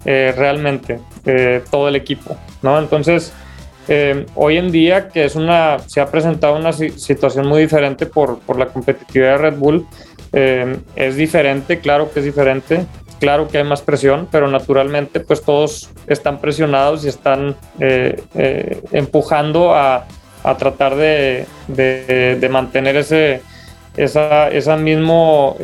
[0.08, 2.78] eh, realmente eh, todo el equipo, ¿no?
[2.78, 3.34] Entonces,
[3.88, 8.38] eh, hoy en día que es una, se ha presentado una situación muy diferente por,
[8.42, 9.88] por la competitividad de Red Bull,
[10.32, 12.86] es diferente, claro que es diferente,
[13.26, 18.84] claro que hay más presión, pero naturalmente pues todos están presionados y están eh, eh,
[18.92, 20.06] empujando a,
[20.44, 23.42] a tratar de, de, mantener ese,
[23.98, 25.58] esa, esa mismo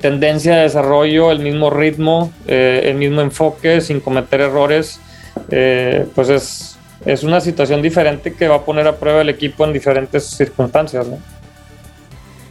[0.00, 5.00] tendencia de desarrollo, el mismo ritmo, el mismo enfoque sin cometer errores,
[6.14, 9.74] pues es, es una situación diferente que va a poner a prueba el equipo en
[9.74, 11.06] diferentes circunstancias.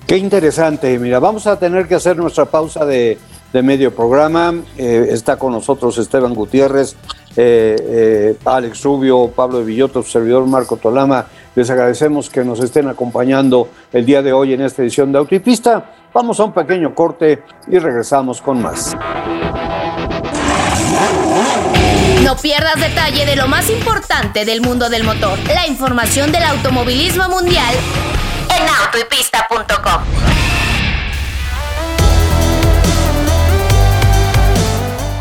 [0.09, 0.97] Qué interesante.
[0.97, 3.19] Mira, vamos a tener que hacer nuestra pausa de,
[3.53, 4.53] medio programa.
[4.77, 6.95] Eh, está con nosotros Esteban Gutiérrez,
[7.35, 11.25] eh, eh, Alex Rubio, Pablo de Villoto, servidor Marco Tolama.
[11.55, 15.91] Les agradecemos que nos estén acompañando el día de hoy en esta edición de Autopista.
[16.13, 18.95] Vamos a un pequeño corte y regresamos con más.
[22.23, 27.27] No pierdas detalle de lo más importante del mundo del motor, la información del automovilismo
[27.29, 27.73] mundial
[28.55, 30.58] en autoypista.com.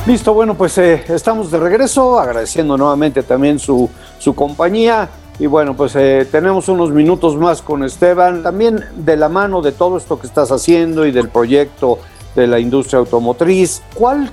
[0.09, 5.11] Listo, bueno, pues eh, estamos de regreso, agradeciendo nuevamente también su, su compañía.
[5.39, 9.71] Y bueno, pues eh, tenemos unos minutos más con Esteban, también de la mano de
[9.71, 11.99] todo esto que estás haciendo y del proyecto
[12.35, 13.83] de la industria automotriz.
[13.93, 14.31] ¿Cuál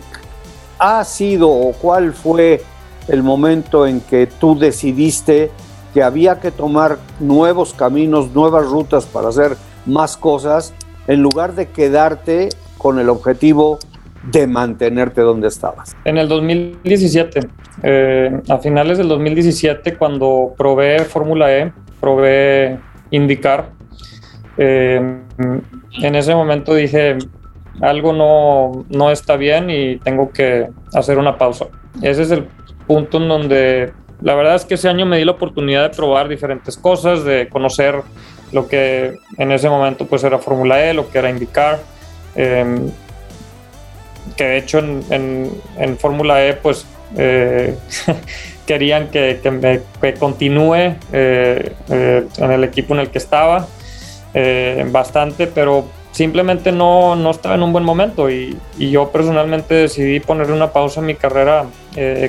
[0.79, 2.63] ha sido o cuál fue
[3.09, 5.51] el momento en que tú decidiste
[5.93, 10.73] que había que tomar nuevos caminos, nuevas rutas para hacer más cosas,
[11.07, 13.77] en lugar de quedarte con el objetivo
[14.31, 15.95] de mantenerte donde estabas?
[16.05, 17.39] En el 2017,
[17.83, 22.79] eh, a finales del 2017, cuando probé Fórmula E, probé
[23.11, 23.69] indicar,
[24.57, 25.21] eh,
[26.01, 27.17] en ese momento dije,
[27.81, 31.65] algo no, no está bien y tengo que hacer una pausa.
[32.01, 32.47] Ese es el
[32.87, 36.27] punto en donde la verdad es que ese año me di la oportunidad de probar
[36.27, 38.01] diferentes cosas, de conocer
[38.51, 41.79] lo que en ese momento pues era Fórmula E, lo que era IndyCar,
[42.35, 42.89] em,
[44.35, 46.85] que de hecho en, en, Fórmula E pues
[47.17, 47.77] eh,
[48.65, 49.81] querían que, que, me,
[50.15, 53.67] continúe eh, eh, en el equipo en el que estaba
[54.91, 60.19] bastante, pero simplemente no, no, estaba en un buen momento y, y, yo personalmente decidí
[60.19, 61.67] ponerle una pausa a mi carrera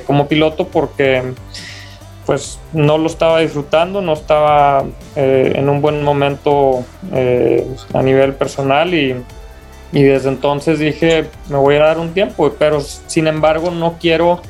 [0.07, 1.25] como piloto porque
[2.25, 4.85] pues no lo estaba disfrutando, no estaba
[5.17, 6.85] en un buen momento
[7.93, 9.17] a nivel personal y,
[9.93, 14.41] desde entonces dije, me voy a dar un tiempo, pero sin embargo no quiero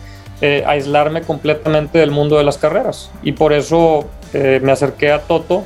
[0.41, 3.11] eh, aislarme completamente del mundo de las carreras.
[3.23, 5.65] Y por eso me acerqué a Toto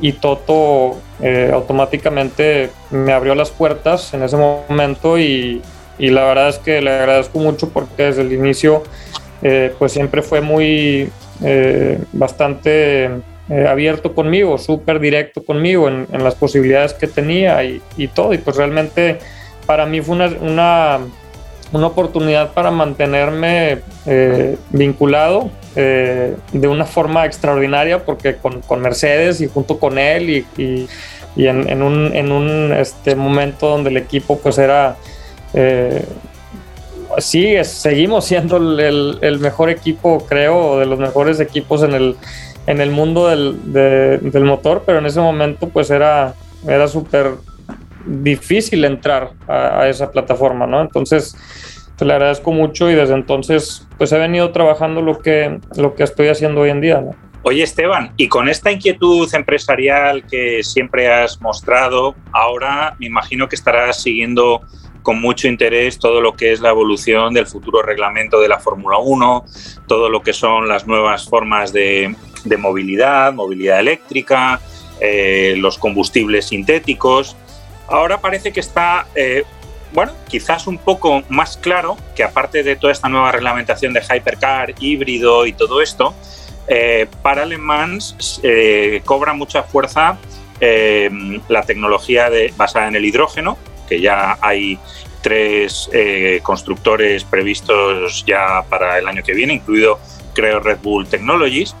[0.00, 0.96] y Toto
[1.52, 5.60] automáticamente me abrió las puertas en ese momento y,
[6.00, 8.84] y la verdad es que le agradezco mucho porque desde el inicio
[9.42, 11.10] eh, pues siempre fue muy
[11.42, 13.10] eh, bastante
[13.50, 18.32] eh, abierto conmigo, súper directo conmigo en, las posibilidades que tenía y, todo.
[18.32, 19.18] Y pues realmente
[19.66, 20.98] para mí fue una, una,
[21.72, 23.80] una oportunidad para mantenerme
[24.70, 30.88] vinculado de una forma extraordinaria porque con, Mercedes y junto con él y, y,
[31.36, 34.96] y en, en, un, en un este momento donde el equipo pues era
[37.18, 42.16] sí, seguimos siendo el, mejor equipo, creo, de los mejores equipos en el,
[42.66, 46.34] en el mundo del, motor, pero en ese momento pues era,
[46.66, 47.34] era súper
[48.06, 50.80] difícil entrar a, esa plataforma, ¿no?
[50.80, 51.36] Entonces,
[51.96, 56.04] te le agradezco mucho y desde entonces pues he venido trabajando lo que, lo que
[56.04, 57.14] estoy haciendo hoy en día, ¿no?
[57.42, 63.56] Oye Esteban, y con esta inquietud empresarial que siempre has mostrado, ahora me imagino que
[63.56, 64.60] estarás siguiendo
[65.02, 68.98] con mucho interés todo lo que es la evolución del futuro reglamento de la Fórmula
[68.98, 69.44] 1,
[69.86, 72.14] todo lo que son las nuevas formas de,
[72.56, 74.60] movilidad, movilidad eléctrica,
[75.00, 77.36] eh, los combustibles sintéticos.
[77.88, 79.44] Ahora parece que está, eh,
[79.92, 84.74] bueno, quizás un poco más claro que aparte de toda esta nueva reglamentación de hypercar,
[84.78, 86.14] híbrido y todo esto,
[86.68, 88.40] eh, para Le Mans
[89.04, 90.18] cobra mucha fuerza
[91.48, 93.56] la tecnología de, basada en el hidrógeno,
[93.88, 94.78] que ya hay
[95.22, 95.90] tres
[96.42, 99.98] constructores previstos ya para el año que viene, incluido
[100.34, 101.74] creo Red Bull Technologies.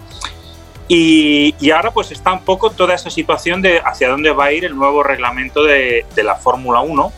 [0.92, 4.64] Y, ahora pues está un poco toda esa situación de hacia dónde va a ir
[4.64, 7.12] el nuevo reglamento de, la Fórmula 1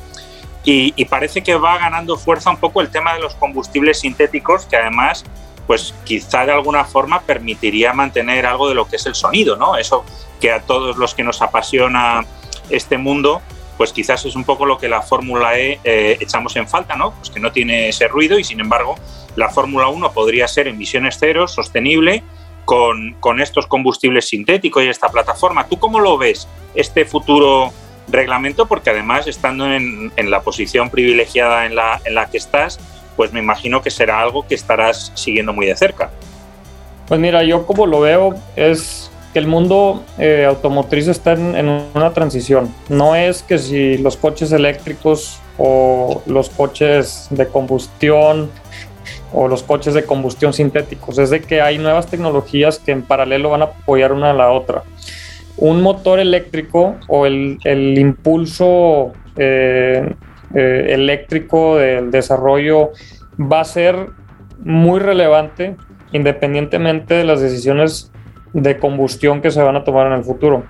[0.63, 4.77] y, parece que va ganando fuerza un poco el tema de los combustibles sintéticos que
[4.77, 5.25] además
[5.67, 9.79] pues quizá de alguna forma permitiría mantener algo de lo que es el sonido, ¿no?
[9.79, 10.05] Eso
[10.39, 12.27] que a todos los que nos apasiona
[12.69, 13.41] este mundo
[13.79, 17.13] pues quizás es un poco lo que la Fórmula E eh, echamos en falta, ¿no?
[17.15, 18.97] Pues que no tiene ese ruido y sin embargo
[19.35, 22.23] la Fórmula 1 podría ser emisiones cero, sostenible,
[22.65, 25.67] con, estos combustibles sintéticos y esta plataforma.
[25.67, 27.73] ¿Tú cómo lo ves este futuro
[28.09, 32.79] reglamento, porque además, estando en, la posición privilegiada en la, en la que estás,
[33.17, 36.11] pues me imagino que será algo que estarás siguiendo muy de cerca.
[37.09, 42.13] Pues mira, yo como lo veo es que el mundo eh, automotriz está en, una
[42.13, 42.73] transición.
[42.89, 48.51] No es que si los coches eléctricos o los coches de combustión
[49.33, 53.51] o los coches de combustión sintéticos, es de que hay nuevas tecnologías que en paralelo
[53.51, 54.83] van a apoyar una a la otra.
[55.57, 57.59] Un motor eléctrico o el,
[57.99, 60.15] impulso eh,
[60.55, 62.91] eh, eléctrico del desarrollo
[63.39, 64.09] va a ser
[64.65, 65.77] muy relevante
[66.13, 68.13] independientemente de las decisiones
[68.53, 70.65] de combustión que se van a tomar en el futuro.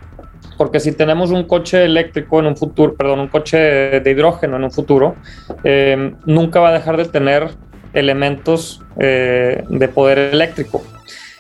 [0.57, 4.65] Porque si tenemos un coche eléctrico en un futuro, perdón, un coche de hidrógeno en
[4.65, 5.17] un futuro,
[5.65, 7.51] eh, nunca va a dejar de tener
[7.95, 10.83] elementos eh, de poder eléctrico.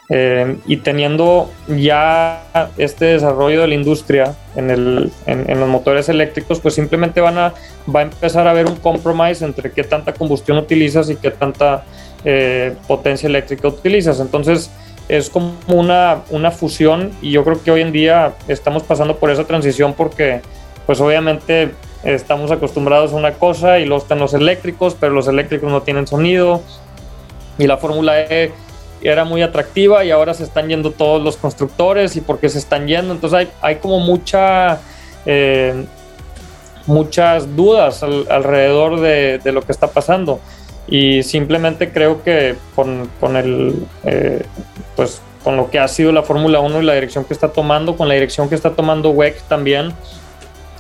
[0.08, 2.42] Eh, y teniendo ya
[2.76, 7.54] este desarrollo de la industria en, el, en, los motores eléctricos, pues simplemente van a,
[7.94, 11.84] va a empezar a haber un compromise entre qué tanta combustión utilizas y qué tanta
[12.86, 14.20] potencia eléctrica utilizas.
[14.20, 14.70] Entonces,
[15.08, 19.30] es como una, una fusión y yo creo que hoy en día estamos pasando por
[19.30, 20.40] esa transición porque
[20.86, 21.72] pues obviamente
[22.04, 26.06] estamos acostumbrados a una cosa y luego están los eléctricos, pero los eléctricos no tienen
[26.06, 26.62] sonido.
[27.58, 28.52] Y la Fórmula E
[29.02, 32.58] era muy atractiva y ahora se están yendo todos los constructores y por qué se
[32.58, 34.80] están yendo, entonces hay, hay como mucha...
[35.26, 35.84] Eh,
[36.86, 40.40] muchas dudas alrededor de, de, lo que está pasando.
[40.88, 44.42] Y simplemente creo que con, con el eh,
[44.96, 47.96] pues con lo que ha sido la Fórmula 1 y la dirección que está tomando,
[47.96, 49.92] con la dirección que está tomando WEC también,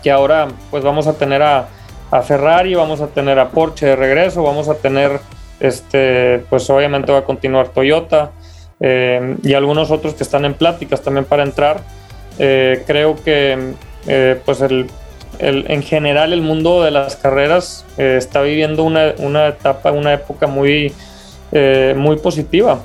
[0.02, 1.68] que ahora pues vamos a tener a,
[2.10, 5.20] a Ferrari, vamos a tener a Porsche de regreso, vamos a tener
[5.60, 8.32] este pues obviamente va a continuar Toyota
[8.80, 11.80] eh, y algunos otros que están en pláticas también para entrar.
[12.38, 13.74] Eh, creo que
[14.44, 14.90] pues el,
[15.38, 20.46] en general el mundo de las carreras eh, está viviendo una, una, etapa, una época
[20.46, 20.94] muy,
[21.50, 22.80] eh, muy positiva.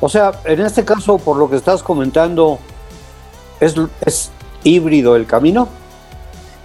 [0.00, 2.58] O sea, en este caso, por lo que estás comentando,
[3.60, 4.30] ¿es, es
[4.64, 5.68] híbrido el camino?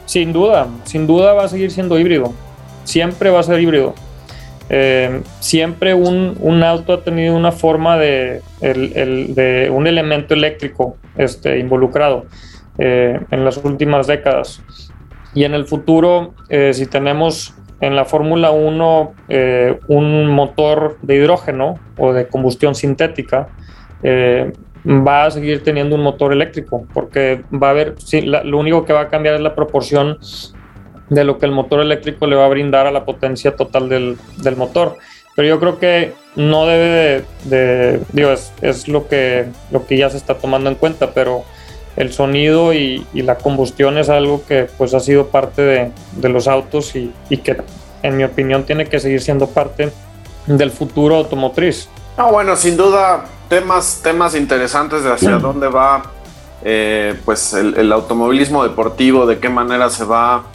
[0.06, 2.34] Sin duda, sin duda va a seguir siendo híbrido.
[2.84, 3.96] Siempre va a ser híbrido.
[4.70, 10.98] Eh, siempre un, un, auto ha tenido una forma de, el, de un elemento eléctrico
[11.18, 12.26] este, involucrado.
[12.80, 14.64] Eh, en las últimas décadas.
[15.36, 21.18] Y en el futuro, eh, si tenemos en la Fórmula 1 eh, un motor de
[21.18, 23.50] hidrógeno o de combustión sintética,
[24.86, 27.96] va a seguir teniendo un motor eléctrico, porque va a haber,
[28.44, 30.18] lo único que va a cambiar es la proporción
[31.10, 34.18] de lo que el motor eléctrico le va a brindar a la potencia total del,
[34.38, 34.98] del motor.
[35.36, 40.10] Pero yo creo que no debe de, digo, es, es, lo, que, lo que ya
[40.10, 41.44] se está tomando en cuenta, pero
[41.96, 46.96] el sonido y, la combustión es algo que pues ha sido parte de, los autos
[46.96, 47.58] y, que
[48.02, 49.92] en mi opinión tiene que seguir siendo parte
[50.46, 51.90] del futuro automotriz.
[52.18, 56.02] Ah, bueno, sin duda temas, temas interesantes de hacia dónde va
[56.64, 60.46] eh, pues el, automovilismo deportivo, de qué manera se va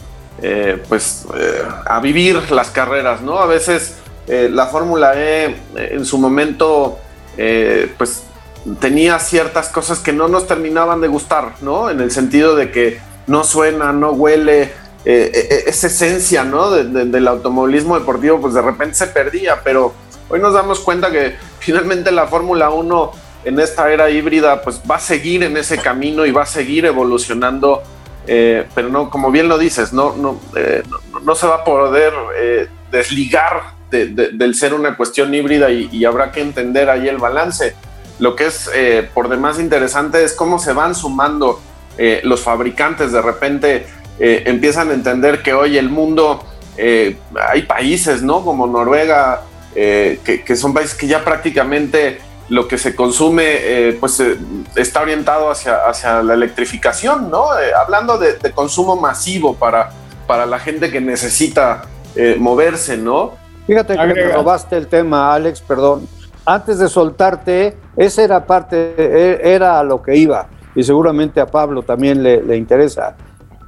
[0.42, 3.38] eh, pues eh, a vivir las carreras, ¿no?
[3.38, 3.94] A veces
[4.26, 6.98] la Fórmula E en su momento
[7.96, 8.24] pues
[8.78, 11.88] tenía ciertas cosas que no nos terminaban de gustar, ¿no?
[11.88, 14.72] En el sentido de que no suena, no huele,
[15.04, 16.70] esa esencia, ¿no?
[16.72, 19.94] del automovilismo deportivo, pues de repente se perdía, pero
[20.28, 23.12] hoy nos damos cuenta que finalmente la Fórmula 1
[23.44, 26.84] en esta era híbrida, pues va a seguir en ese camino y va a seguir
[26.86, 27.82] evolucionando,
[28.26, 30.38] pero no, como bien lo dices, no, no,
[31.22, 32.12] no, se va a poder
[32.90, 37.74] desligar del ser una cuestión híbrida y habrá que entender ahí el balance
[38.18, 41.60] lo que es eh, por demás interesante es cómo se van sumando
[41.96, 43.12] eh, los fabricantes.
[43.12, 43.87] De repente
[44.18, 46.44] eh, empiezan a entender que hoy el mundo,
[46.79, 48.44] hay países, ¿no?
[48.44, 49.42] Como Noruega,
[49.75, 54.23] que, son países que ya prácticamente lo que se consume pues
[54.75, 57.46] está orientado hacia, hacia la electrificación, ¿no?
[57.79, 59.90] hablando de, de, consumo masivo para,
[60.27, 61.83] para la gente que necesita
[62.38, 63.33] moverse, ¿no?
[63.66, 66.08] Fíjate que me robaste el tema, Alex, perdón
[66.48, 71.46] antes de soltarte, esa era parte, e, era a lo que iba, y seguramente a
[71.46, 73.16] Pablo también le, interesa.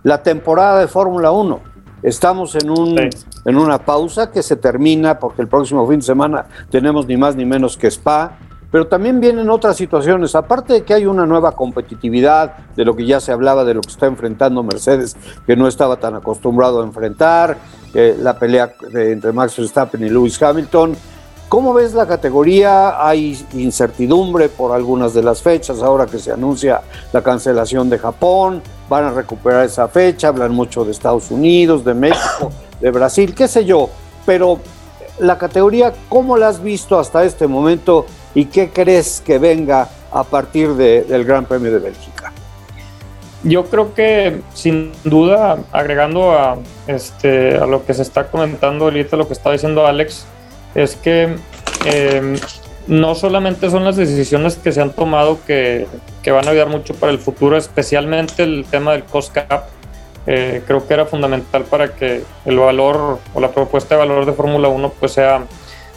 [0.02, 1.60] La temporada de Fórmula 1.
[2.02, 6.46] Estamos en, un, en una pausa que se termina porque el próximo fin de semana
[6.70, 8.38] tenemos ni más ni menos que Spa,
[8.70, 13.04] pero también vienen otras situaciones, aparte de que hay una nueva competitividad, de lo que
[13.04, 16.84] ya se hablaba, de lo que está enfrentando Mercedes, que no estaba tan acostumbrado a
[16.84, 17.58] enfrentar,
[17.94, 20.96] eh, la pelea entre Max Verstappen y Lewis Hamilton,
[21.50, 23.04] ¿Cómo ves la categoría?
[23.04, 26.80] Hay incertidumbre por algunas de las fechas, ahora que se anuncia
[27.12, 28.62] la cancelación de Japón.
[28.90, 33.46] Van a recuperar esa fecha, hablan mucho de Estados Unidos, de México, de Brasil, qué
[33.46, 33.88] sé yo,
[34.26, 34.58] pero
[35.20, 40.24] la categoría, ¿cómo la has visto hasta este momento y qué crees que venga a
[40.24, 42.32] partir del Gran Premio de Bélgica?
[43.44, 49.16] Yo creo que sin duda, agregando a, este, a lo que se está comentando ahorita,
[49.16, 50.26] lo que está diciendo Alex,
[50.74, 51.36] es que
[51.84, 52.36] em,
[52.90, 55.86] no solamente son las decisiones que se han tomado que,
[56.24, 59.68] que, van a ayudar mucho para el futuro, especialmente el tema del cost cap.
[60.26, 64.32] Eh, creo que era fundamental para que el valor o la propuesta de valor de
[64.32, 65.44] Fórmula 1 pues sea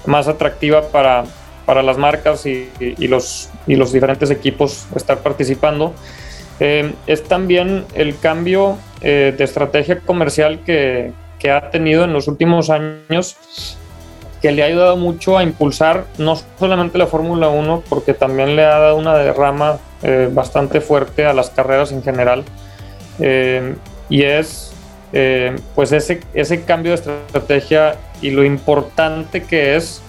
[0.06, 1.24] más atractiva para,
[1.66, 2.70] para las marcas y,
[3.08, 5.94] los, y los diferentes equipos estar participando.
[6.60, 12.28] Eh, es también el cambio eh, de estrategia comercial que, que ha tenido en los
[12.28, 13.36] últimos años
[14.44, 18.66] que le ha ayudado mucho a impulsar no solamente la Fórmula 1, porque también le
[18.66, 22.44] ha dado una derrama eh, bastante fuerte a las carreras en general.
[23.20, 23.74] Eh,
[24.10, 24.74] y es
[25.14, 30.02] eh, pues ese, ese cambio de estrategia y lo importante que es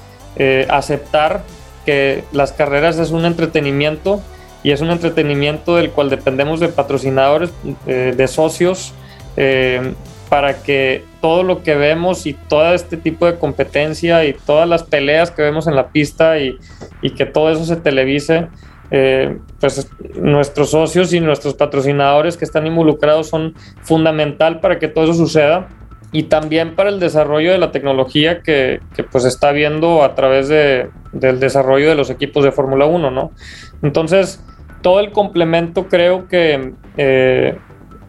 [0.68, 1.42] aceptar
[1.86, 4.20] que las carreras es un entretenimiento
[4.64, 7.50] y es un entretenimiento del cual dependemos de patrocinadores,
[7.86, 8.94] de socios
[10.34, 14.82] para que todo lo que vemos y todo este tipo de competencia y todas las
[14.82, 16.58] peleas que vemos en la pista y,
[17.16, 18.48] que todo eso se televise,
[18.90, 25.04] eh, pues nuestros socios y nuestros patrocinadores que están involucrados son fundamental para que todo
[25.04, 25.68] eso suceda
[26.10, 30.48] y también para el desarrollo de la tecnología que, que pues está viendo a través
[30.48, 33.30] de, del desarrollo de los equipos de Fórmula 1, ¿no?
[33.82, 34.42] Entonces,
[34.82, 37.56] todo el complemento creo que eh,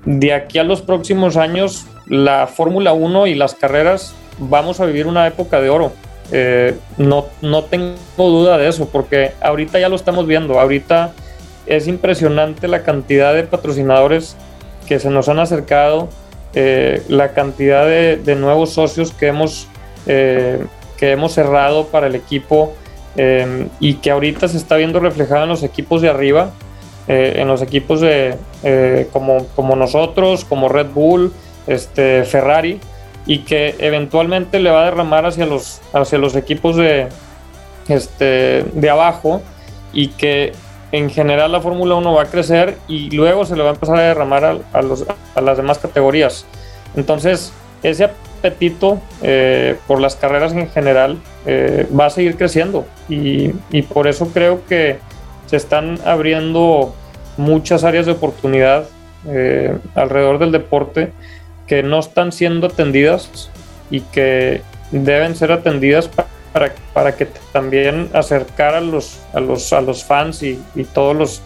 [0.06, 5.08] de aquí a los próximos años la Fórmula 1 y las carreras vamos a vivir
[5.08, 5.92] una época de oro.
[6.32, 10.60] Eh, no, no tengo duda de eso, porque ahorita ya lo estamos viendo.
[10.60, 11.14] Ahorita
[11.66, 14.36] es impresionante la cantidad de patrocinadores
[14.88, 16.10] que se nos han acercado,
[16.54, 19.68] eh, la cantidad de, nuevos socios que hemos,
[20.06, 20.64] eh,
[20.98, 22.74] que hemos cerrado para el equipo
[23.80, 26.52] y que ahorita se está viendo reflejado en los equipos de arriba,
[27.08, 28.36] en los equipos de,
[29.14, 31.32] como, como nosotros, como Red Bull,
[31.68, 32.80] este, Ferrari
[33.26, 37.08] y que eventualmente le va a derramar hacia los, hacia los equipos de,
[37.88, 39.42] este, de abajo
[39.94, 40.54] y que
[40.92, 43.98] en general la Fórmula 1 va a crecer y luego se le va a empezar
[43.98, 46.46] a derramar a, los, a las demás categorías.
[46.96, 47.52] Entonces,
[47.84, 53.82] ese apetito eh, por las carreras en general eh, va a seguir creciendo y, y,
[53.82, 54.98] por eso creo que
[55.48, 56.96] se están abriendo
[57.38, 58.86] muchas áreas de oportunidad
[59.28, 61.12] eh, alrededor del deporte
[61.68, 63.50] que no están siendo atendidas
[63.90, 64.62] y que
[64.92, 66.10] deben ser atendidas
[66.54, 71.16] para, para que también acercar a los, a los, a los fans y, y todos
[71.16, 71.42] los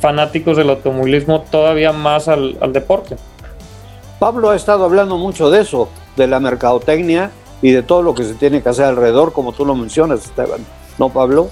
[0.00, 3.16] fanáticos del automovilismo todavía más al, al, deporte.
[4.18, 7.30] Pablo ha estado hablando mucho de eso, de la mercadotecnia
[7.62, 10.64] y de todo lo que se tiene que hacer alrededor, como tú lo mencionas, Esteban.
[10.98, 11.50] ¿No, Pablo?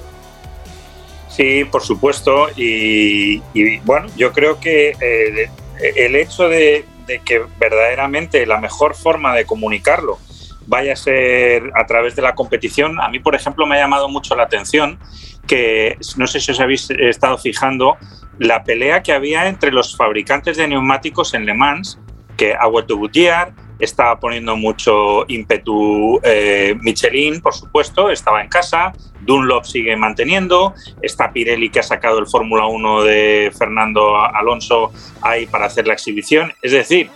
[1.28, 2.48] Sí, por supuesto.
[2.56, 5.50] Y, y bueno, yo creo que eh,
[5.96, 10.18] el hecho de, de que verdaderamente la mejor forma de comunicarlo
[10.66, 13.00] vaya a ser a través de la competición.
[13.00, 15.00] A mí, por ejemplo, me ha llamado mucho la atención
[15.46, 17.96] que, no sé si os habéis estado fijando,
[18.38, 21.98] la pelea que había entre los fabricantes de neumáticos en Le Mans,
[22.36, 29.64] que Agüero Gutiérrez estaba poniendo mucho ímpetu eh, Michelin, por supuesto, estaba en casa, Dunlop
[29.64, 35.66] sigue manteniendo, está Pirelli que ha sacado el Fórmula 1 de Fernando Alonso ahí para
[35.66, 36.52] hacer la exhibición.
[36.62, 37.10] Es decir,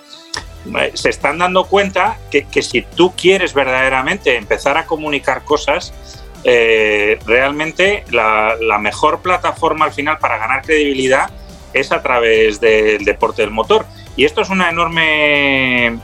[0.79, 5.93] eh, se están dando cuenta que, que si tú quieres verdaderamente empezar a comunicar cosas,
[6.45, 11.31] eh, realmente la, la mejor plataforma al final para ganar credibilidad
[11.73, 13.87] es a través del deporte del motor.
[14.17, 15.99] Y esto es una enorme,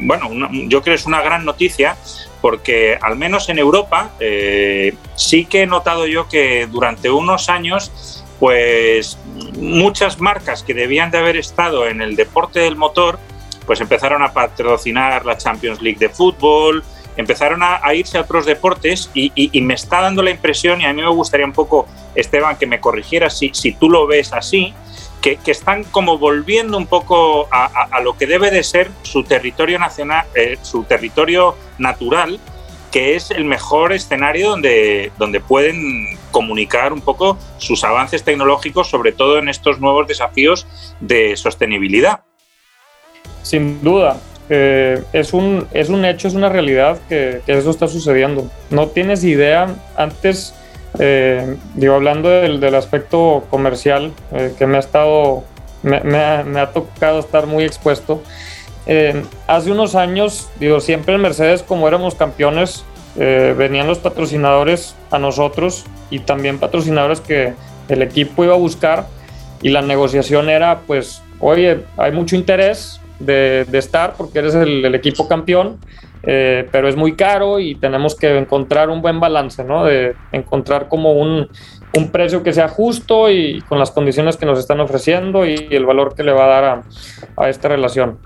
[0.00, 1.96] bueno, yo creo que es una gran noticia
[2.40, 8.24] porque al menos en Europa eh, sí que he notado yo que durante unos años
[8.38, 9.18] pues
[9.58, 13.18] muchas marcas que debían de haber estado en el deporte del motor
[13.66, 16.82] pues empezaron a patrocinar la Champions League de fútbol,
[17.16, 21.02] empezaron a, irse a otros deportes y, me está dando la impresión, y a mí
[21.02, 24.74] me gustaría un poco, Esteban, que me corrigiera si, si tú lo ves así,
[25.20, 30.26] que, están como volviendo un poco a, lo que debe de ser su territorio nacional,
[30.34, 32.40] eh, su territorio natural,
[32.90, 39.12] que es el mejor escenario donde, donde pueden comunicar un poco sus avances tecnológicos, sobre
[39.12, 40.66] todo en estos nuevos desafíos
[41.00, 42.20] de sostenibilidad.
[43.42, 44.20] Sin duda,
[44.52, 48.50] eh, es, un, es un hecho, es una realidad que, eso está sucediendo.
[48.70, 50.54] No tienes idea, antes
[50.98, 55.44] eh, digo, hablando del, del aspecto comercial, eh, que me ha estado
[55.82, 58.22] me, me, ha, tocado estar muy expuesto.
[58.86, 62.84] Eh, hace unos años, digo, siempre en Mercedes, como éramos campeones,
[63.16, 67.54] eh, venían los patrocinadores a nosotros y también patrocinadores que
[67.88, 69.06] el equipo iba a buscar
[69.62, 74.84] y la negociación era, pues, oye, hay mucho interés de, de estar porque eres el,
[74.84, 75.78] el equipo campeón,
[76.22, 79.84] eh, pero es muy caro y tenemos que encontrar un buen balance, ¿no?
[79.84, 81.48] De encontrar como un,
[81.96, 85.86] un, precio que sea justo y con las condiciones que nos están ofreciendo y el
[85.86, 86.82] valor que le va a dar a,
[87.36, 88.18] a esta relación.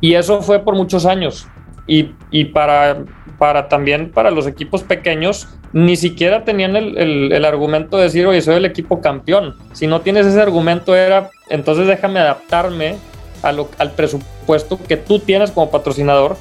[0.00, 1.48] Y eso fue por muchos años.
[1.86, 3.04] Y, y para,
[3.38, 8.26] para también para los equipos pequeños, ni siquiera tenían el, el, el, argumento de decir,
[8.26, 9.54] oye, soy el equipo campeón.
[9.72, 12.96] Si no tienes ese argumento era, entonces déjame adaptarme
[13.42, 16.36] a lo, al presupuesto que tú tienes como patrocinador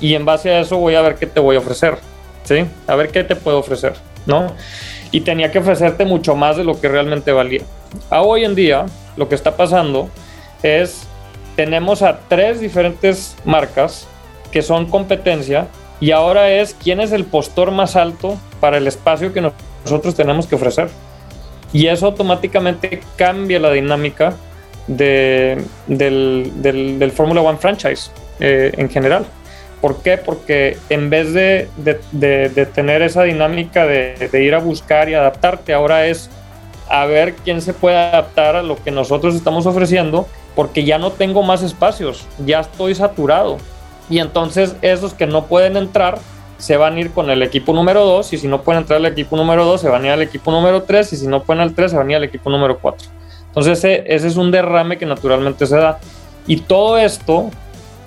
[0.00, 1.98] y en base a eso voy a ver qué te voy a ofrecer,
[2.44, 2.64] ¿sí?
[2.86, 3.94] A ver qué te puedo ofrecer,
[4.26, 4.52] ¿no?
[5.10, 7.62] Y tenía que ofrecerte mucho más de lo que realmente valía.
[8.10, 8.86] A hoy en día,
[9.16, 10.10] lo que está pasando
[10.62, 11.06] es,
[11.54, 14.06] tenemos a tres diferentes marcas
[14.50, 15.68] que son competencia
[16.00, 20.46] y ahora es quién es el postor más alto para el espacio que nosotros tenemos
[20.46, 20.88] que ofrecer.
[21.72, 24.34] Y eso automáticamente cambia la dinámica
[24.86, 29.26] de, del, del, del Fórmula One franchise eh, en general.
[29.80, 30.16] ¿Por qué?
[30.16, 36.06] Porque en vez de, de, tener esa dinámica de, ir a buscar y adaptarte, ahora
[36.06, 36.30] es
[36.88, 41.12] a ver quién se puede adaptar a lo que nosotros estamos ofreciendo, porque ya no
[41.12, 43.58] tengo más espacios, ya estoy saturado.
[44.08, 46.18] Y entonces esos que no pueden entrar
[46.58, 49.06] se van a ir con el equipo número 2 y si no pueden entrar al
[49.06, 51.60] equipo número 2 se van a ir al equipo número 3 y si no pueden
[51.60, 53.08] al 3 se van a ir al equipo número 4.
[53.48, 55.98] Entonces ese, ese es un derrame que naturalmente se da.
[56.46, 57.50] Y todo esto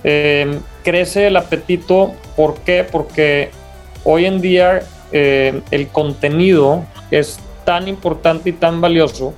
[0.04, 2.14] eh, crece el apetito.
[2.36, 2.86] ¿Por qué?
[2.90, 3.52] Porque
[4.04, 4.82] hoy en día
[5.12, 9.34] eh, el contenido es tan importante y tan valioso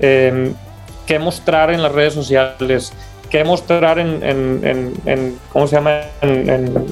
[0.00, 0.52] eh,
[1.06, 2.92] que mostrar en las redes sociales,
[3.30, 6.02] que mostrar en, en, ¿cómo se llama?
[6.22, 6.86] En,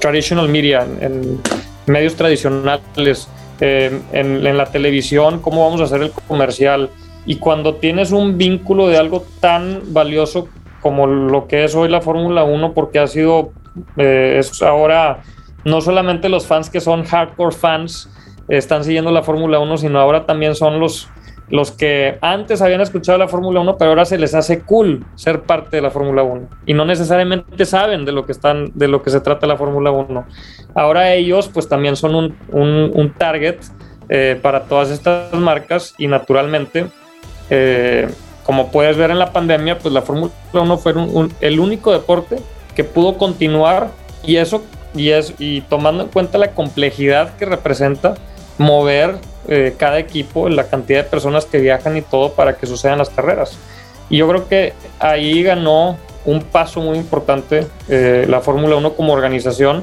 [0.00, 1.40] traditional media, en,
[1.86, 3.28] medios tradicionales,
[3.60, 6.90] en, la televisión, cómo vamos a hacer el comercial.
[7.26, 10.48] Y cuando tienes un vínculo de algo tan valioso
[10.84, 13.52] como lo que es hoy la Fórmula 1, porque ha sido,
[13.96, 15.22] eh, es ahora
[15.64, 18.10] no solamente los fans que son hardcore fans
[18.48, 21.08] están siguiendo la Fórmula 1, sino ahora también son los,
[21.48, 25.44] los que antes habían escuchado la Fórmula 1, pero ahora se les hace cool ser
[25.44, 29.02] parte de la Fórmula 1 y no necesariamente saben de lo que están, de lo
[29.02, 30.26] que se trata la Fórmula 1.
[30.74, 33.56] Ahora ellos, pues también son un, un, un target
[34.10, 36.88] eh, para todas estas marcas y naturalmente
[37.48, 38.06] eh,
[38.44, 41.92] como puedes ver en la pandemia, pues la Fórmula 1 fue un, un, el único
[41.92, 42.38] deporte
[42.74, 43.90] que pudo continuar
[44.22, 44.62] y eso,
[44.94, 48.14] y, es, y tomando en cuenta la complejidad que representa
[48.58, 49.16] mover
[49.48, 53.10] eh, cada equipo, la cantidad de personas que viajan y todo para que sucedan las
[53.10, 53.58] carreras.
[54.10, 59.12] Y yo creo que ahí ganó un paso muy importante eh, la Fórmula 1 como
[59.12, 59.82] organización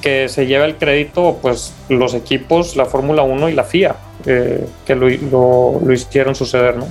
[0.00, 3.96] que se lleva el crédito pues los equipos, la Fórmula 1 y la FIA
[4.26, 6.86] eh, que lo, lo, lo hicieron suceder, ¿no?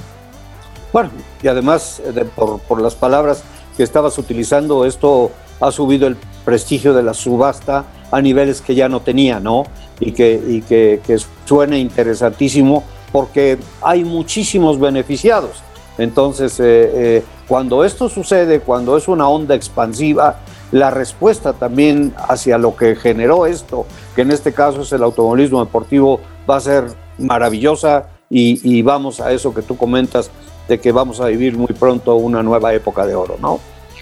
[0.93, 1.09] Bueno,
[1.41, 3.43] y además, de, por, las palabras
[3.77, 8.89] que estabas utilizando, esto ha subido el prestigio de la subasta a niveles que ya
[8.89, 9.63] no tenía, ¿no?
[9.99, 15.61] Y que, y que, suene interesantísimo porque hay muchísimos beneficiados.
[15.97, 16.63] Entonces, eh,
[16.93, 20.39] eh, cuando esto sucede, cuando es una onda expansiva,
[20.71, 23.85] la respuesta también hacia lo que generó esto,
[24.15, 26.85] que en este caso es el automovilismo deportivo, va a ser
[27.17, 30.31] maravillosa y vamos a eso que tú comentas,
[30.72, 33.59] de que vamos a vivir muy pronto una nueva época de oro, ¿no?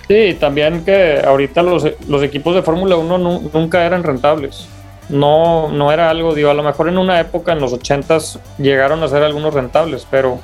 [0.07, 4.67] Sí, también que ahorita los, los equipos de Fórmula 1 nu nunca eran rentables.
[5.09, 9.01] No, no era algo, digo, a lo mejor en una época, en los 80s, llegaron
[9.01, 10.39] a ser algunos rentables, pero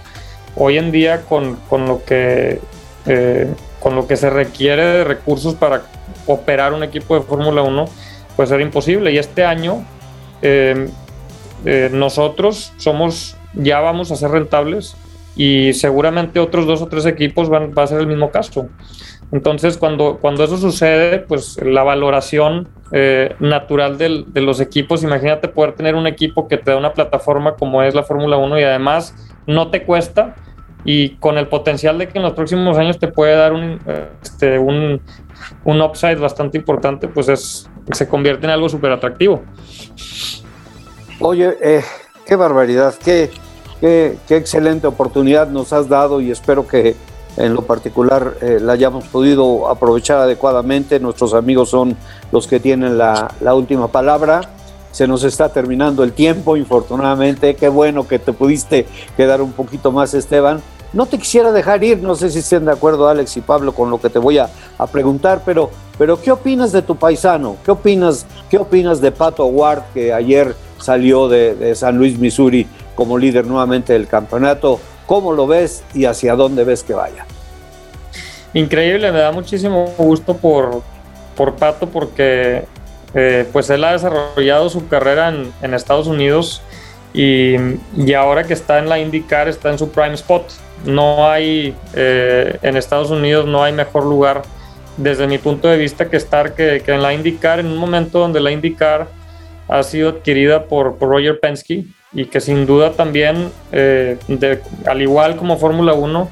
[0.55, 2.59] hoy en día con, con lo, que,
[3.05, 3.47] eh,
[3.79, 5.83] con lo que se requiere de recursos para
[6.25, 7.85] operar un equipo de Fórmula 1,
[8.35, 9.11] pues era imposible.
[9.11, 9.85] Y este año
[10.41, 10.89] eh,
[11.65, 14.95] eh, nosotros somos, ya vamos a ser rentables
[15.35, 18.69] y seguramente otros dos o tres equipos van, va a ser el mismo caso.
[19.31, 25.73] Entonces, cuando, cuando eso sucede, pues la valoración eh, natural de los equipos, imagínate poder
[25.73, 29.15] tener un equipo que te da una plataforma como es la Fórmula 1 y además
[29.47, 30.35] no te cuesta
[30.85, 33.79] y con el potencial de que en los próximos años te puede dar un,
[34.21, 35.01] este, un,
[35.63, 39.43] un upside bastante importante, pues es, se convierte en algo súper atractivo.
[41.19, 41.83] Oye, eh,
[42.27, 43.31] qué barbaridad, qué,
[43.85, 46.95] Qué, qué, excelente oportunidad nos has dado y espero que
[47.37, 50.99] en lo particular eh, la hayamos podido aprovechar adecuadamente.
[50.99, 51.95] Nuestros amigos son
[52.31, 54.41] los que tienen la, la, última palabra.
[54.91, 57.55] Se nos está terminando el tiempo, infortunadamente.
[57.55, 60.63] Qué bueno que te pudiste quedar un poquito más, Esteban.
[60.91, 63.91] no te quisiera dejar ir, no sé si estén de acuerdo Alex y Pablo con
[63.91, 64.49] lo que te voy a,
[64.91, 65.69] preguntar, pero,
[65.99, 67.57] pero ¿qué opinas de tu paisano?
[67.63, 72.67] ¿Qué opinas, qué opinas de Pato Ward, que ayer salió de, de San Luis, Missouri,
[72.95, 74.79] como líder nuevamente del campeonato?
[75.05, 77.25] ¿Cómo lo ves y hacia dónde ves que vaya?
[78.53, 80.81] Increíble, me da muchísimo gusto por,
[81.35, 82.65] por Pato porque
[83.13, 86.61] eh, pues él ha desarrollado su carrera en, Estados Unidos
[87.13, 87.55] y,
[88.13, 90.51] ahora que está en la IndyCar está en su prime spot.
[90.85, 94.43] No hay, eh, en Estados Unidos no hay mejor lugar
[94.97, 98.39] desde mi punto de vista que estar que, en la IndyCar, en un momento donde
[98.39, 99.07] la IndyCar
[99.67, 101.85] ha sido adquirida por, Roger Penske
[102.15, 104.17] y que sin duda también, eh,
[104.87, 106.29] al igual como Fórmula 1,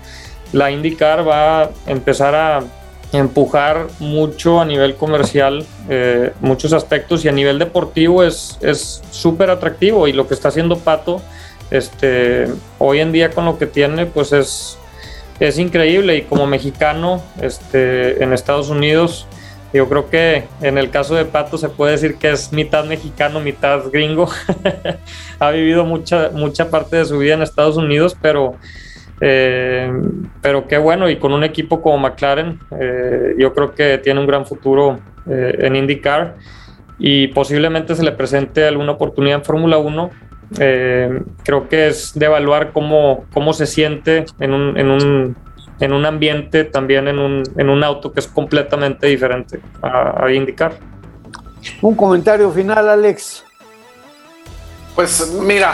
[0.54, 2.64] la IndyCar va a empezar a
[3.12, 8.58] empujar mucho a nivel comercial eh, muchos aspectos y a nivel deportivo es
[9.12, 11.22] súper atractivo y lo que está haciendo Pato
[11.74, 14.78] este, hoy en día con lo que tiene pues es,
[15.40, 19.26] es increíble y como mexicano este, en Estados Unidos
[19.74, 23.40] yo creo que en el caso de Pato se puede decir que es mitad mexicano,
[23.40, 24.30] mitad gringo.
[25.40, 28.56] ha vivido mucha, mucha parte de su vida en Estados Unidos, pero
[29.26, 29.90] eh,
[30.42, 34.28] pero qué bueno, y con un equipo como McLaren, eh, yo creo que tiene un
[34.28, 35.00] gran futuro
[35.30, 36.36] eh, en IndyCar
[37.00, 40.10] y posiblemente se le presente alguna oportunidad en Fórmula 1.
[40.58, 45.36] creo que es de evaluar cómo, cómo se siente en un, en un,
[45.80, 50.32] en un ambiente, también en un, en un, auto que es completamente diferente a, a
[50.32, 50.74] IndyCar.
[51.82, 53.44] Un comentario final, Alex.
[54.96, 55.74] Pues mira,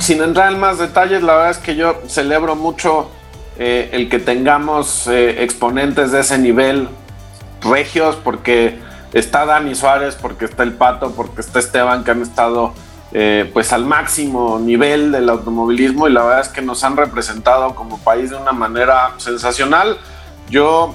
[0.00, 3.10] sin entrar en más detalles, la verdad es que yo celebro mucho
[3.58, 6.88] eh, el que tengamos eh, exponentes de ese nivel
[7.62, 8.78] regios, porque
[9.14, 12.74] está Dani Suárez, porque está el Pato, porque está Esteban, que han estado
[13.18, 17.74] eh, pues al máximo nivel del automovilismo y la verdad es que nos han representado
[17.74, 19.96] como país de una manera sensacional.
[20.50, 20.94] Yo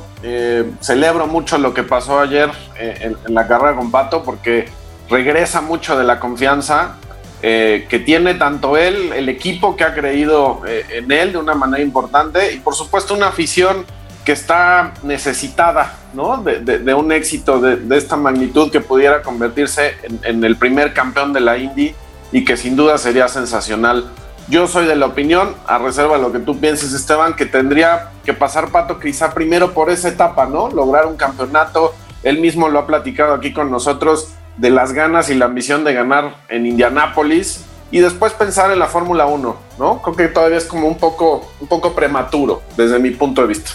[0.81, 4.69] celebro mucho lo que pasó ayer en, en la carrera con Pato porque
[5.09, 6.95] regresa mucho de la confianza
[7.43, 11.55] eh, que tiene tanto él, el equipo que ha creído eh, en él de una
[11.55, 13.83] manera importante y por supuesto una afición
[14.23, 16.43] que está necesitada ¿no?
[16.43, 21.57] de, un éxito de, esta magnitud que pudiera convertirse en, el primer campeón de la
[21.57, 21.95] Indy
[22.31, 24.09] y que sin duda sería sensacional.
[24.47, 28.11] Yo soy de la opinión, a reserva de lo que tú pienses Esteban, que tendría
[28.25, 30.69] que pasar Pato quizá primero por esa etapa, ¿no?
[30.69, 31.93] Lograr un campeonato.
[32.23, 35.93] Él mismo lo ha platicado aquí con nosotros de las ganas y la ambición de
[35.93, 40.01] ganar en Indianápolis y después pensar en la Fórmula 1, ¿no?
[40.01, 43.71] Creo que todavía es como un poco, un poco prematuro desde mi punto de vista.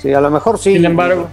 [0.00, 0.74] Sí, a lo mejor sí.
[0.74, 1.28] Sin embargo.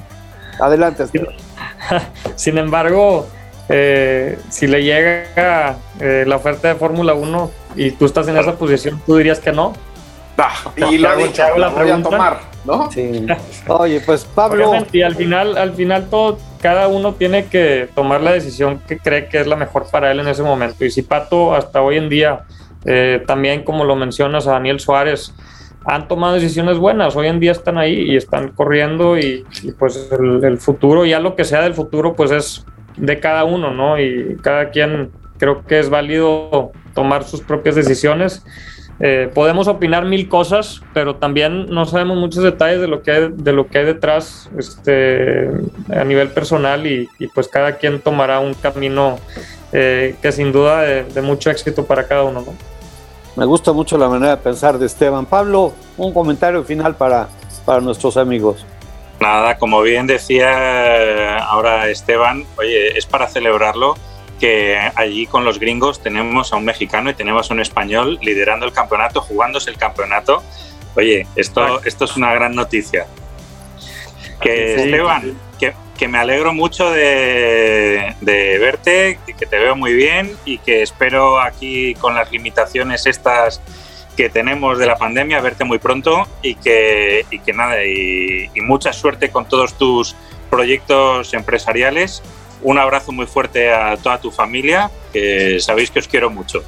[0.60, 1.06] Adelante.
[2.36, 3.28] Sin, embargo,
[3.70, 8.56] eh, si le llega eh, la oferta de Fórmula 1 y tú estás en esa
[8.56, 9.74] posición, ¿tú dirías que no?
[10.92, 12.92] y la, dicho, la voy a tomar, ¿no?
[12.92, 13.26] Sí.
[13.68, 14.74] Oye, pues Pablo.
[14.92, 19.28] y al final, al final todo, cada uno tiene que tomar la decisión que cree
[19.30, 20.84] que es la mejor para él en ese momento.
[20.86, 22.42] Y si Pato hasta hoy en día,
[22.86, 25.34] eh, también como lo mencionas a Daniel Suárez,
[25.86, 29.46] han tomado decisiones buenas, hoy en día están ahí y están corriendo y,
[29.78, 32.66] pues el, el, futuro, ya lo que sea del futuro, pues es
[32.98, 34.00] de cada uno, ¿no?
[34.00, 38.44] Y cada quien creo que es válido tomar sus propias decisiones
[39.00, 43.30] eh, podemos opinar mil cosas, pero también no sabemos muchos detalles de lo que hay,
[43.30, 45.50] de lo que hay detrás este,
[45.94, 49.20] a nivel personal y, pues cada quien tomará un camino
[49.74, 52.46] eh, que sin duda de, mucho éxito para cada uno.
[53.36, 55.26] Me gusta mucho la manera de pensar de Esteban.
[55.26, 57.28] Pablo, un comentario final para,
[57.66, 58.66] para nuestros amigos.
[59.20, 63.96] Nada, como bien decía ahora Esteban, oye, es para celebrarlo
[64.40, 68.66] que allí con los gringos tenemos a un mexicano y tenemos a un español liderando
[68.66, 70.44] el campeonato, jugándose el campeonato.
[70.96, 73.08] Oye, esto, esto es una gran noticia.
[74.42, 80.36] Que Esteban, que, que, me alegro mucho de, de, verte, que te veo muy bien
[80.44, 83.62] y que espero aquí con las limitaciones estas
[84.16, 88.62] que tenemos de la pandemia verte muy pronto y que, y que nada, y, y
[88.62, 90.16] mucha suerte con todos tus
[90.50, 92.24] proyectos empresariales
[92.66, 96.64] un abrazo muy fuerte a toda tu familia, que sabéis que os quiero mucho.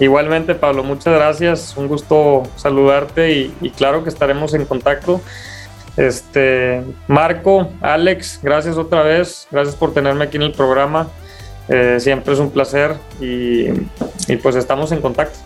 [0.00, 1.76] Igualmente, Pablo, muchas gracias.
[1.76, 5.20] Un gusto saludarte y, claro que estaremos en contacto.
[5.96, 9.46] Este, Marco, Alex, gracias otra vez.
[9.52, 11.06] Gracias por tenerme aquí en el programa.
[11.68, 13.68] Eh, siempre es un placer y,
[14.42, 15.38] pues estamos en contacto.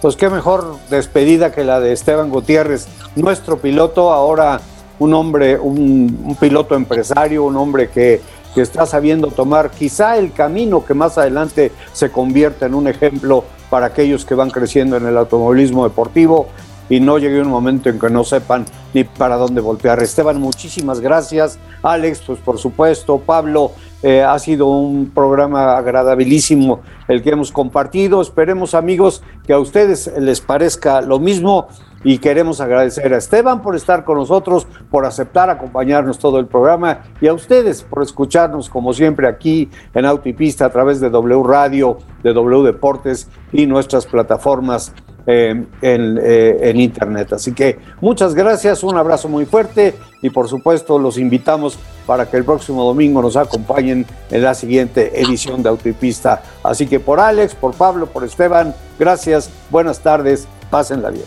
[0.00, 4.60] Pues qué mejor despedida que la de Esteban Gutiérrez, nuestro piloto, ahora
[4.98, 8.20] un hombre, un piloto empresario, un hombre que
[8.54, 13.44] que está sabiendo tomar quizá el camino que más adelante se convierta en un ejemplo
[13.68, 16.48] para aquellos que van creciendo en el automovilismo deportivo.
[16.90, 20.02] Y no llegue un momento en que no sepan ni para dónde voltear.
[20.02, 21.58] Esteban, muchísimas gracias.
[21.82, 23.18] Alex, pues por supuesto.
[23.18, 23.72] Pablo,
[24.02, 28.20] eh, ha sido un programa agradabilísimo el que hemos compartido.
[28.20, 31.68] Esperemos, amigos, que a ustedes les parezca lo mismo
[32.02, 37.02] y queremos agradecer a Esteban por estar con nosotros, por aceptar acompañarnos todo el programa
[37.20, 41.98] y a ustedes por escucharnos como siempre aquí en Autopista a través de W Radio,
[42.22, 44.94] de W Deportes y nuestras plataformas
[45.26, 47.32] eh, en, eh, en, Internet.
[47.32, 52.36] Así que muchas gracias, un abrazo muy fuerte y por supuesto los invitamos para que
[52.36, 56.42] el próximo domingo nos acompañen en la siguiente edición de Autopista.
[56.62, 61.24] Así que por Alex, por Pablo, por Esteban, gracias, buenas tardes, pásenla bien.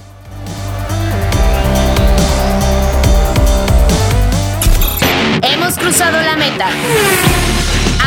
[5.42, 6.68] Hemos cruzado la meta.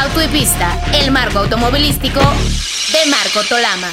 [0.03, 3.89] Auto y Pista, el marco automovilístico de Marco Tolama.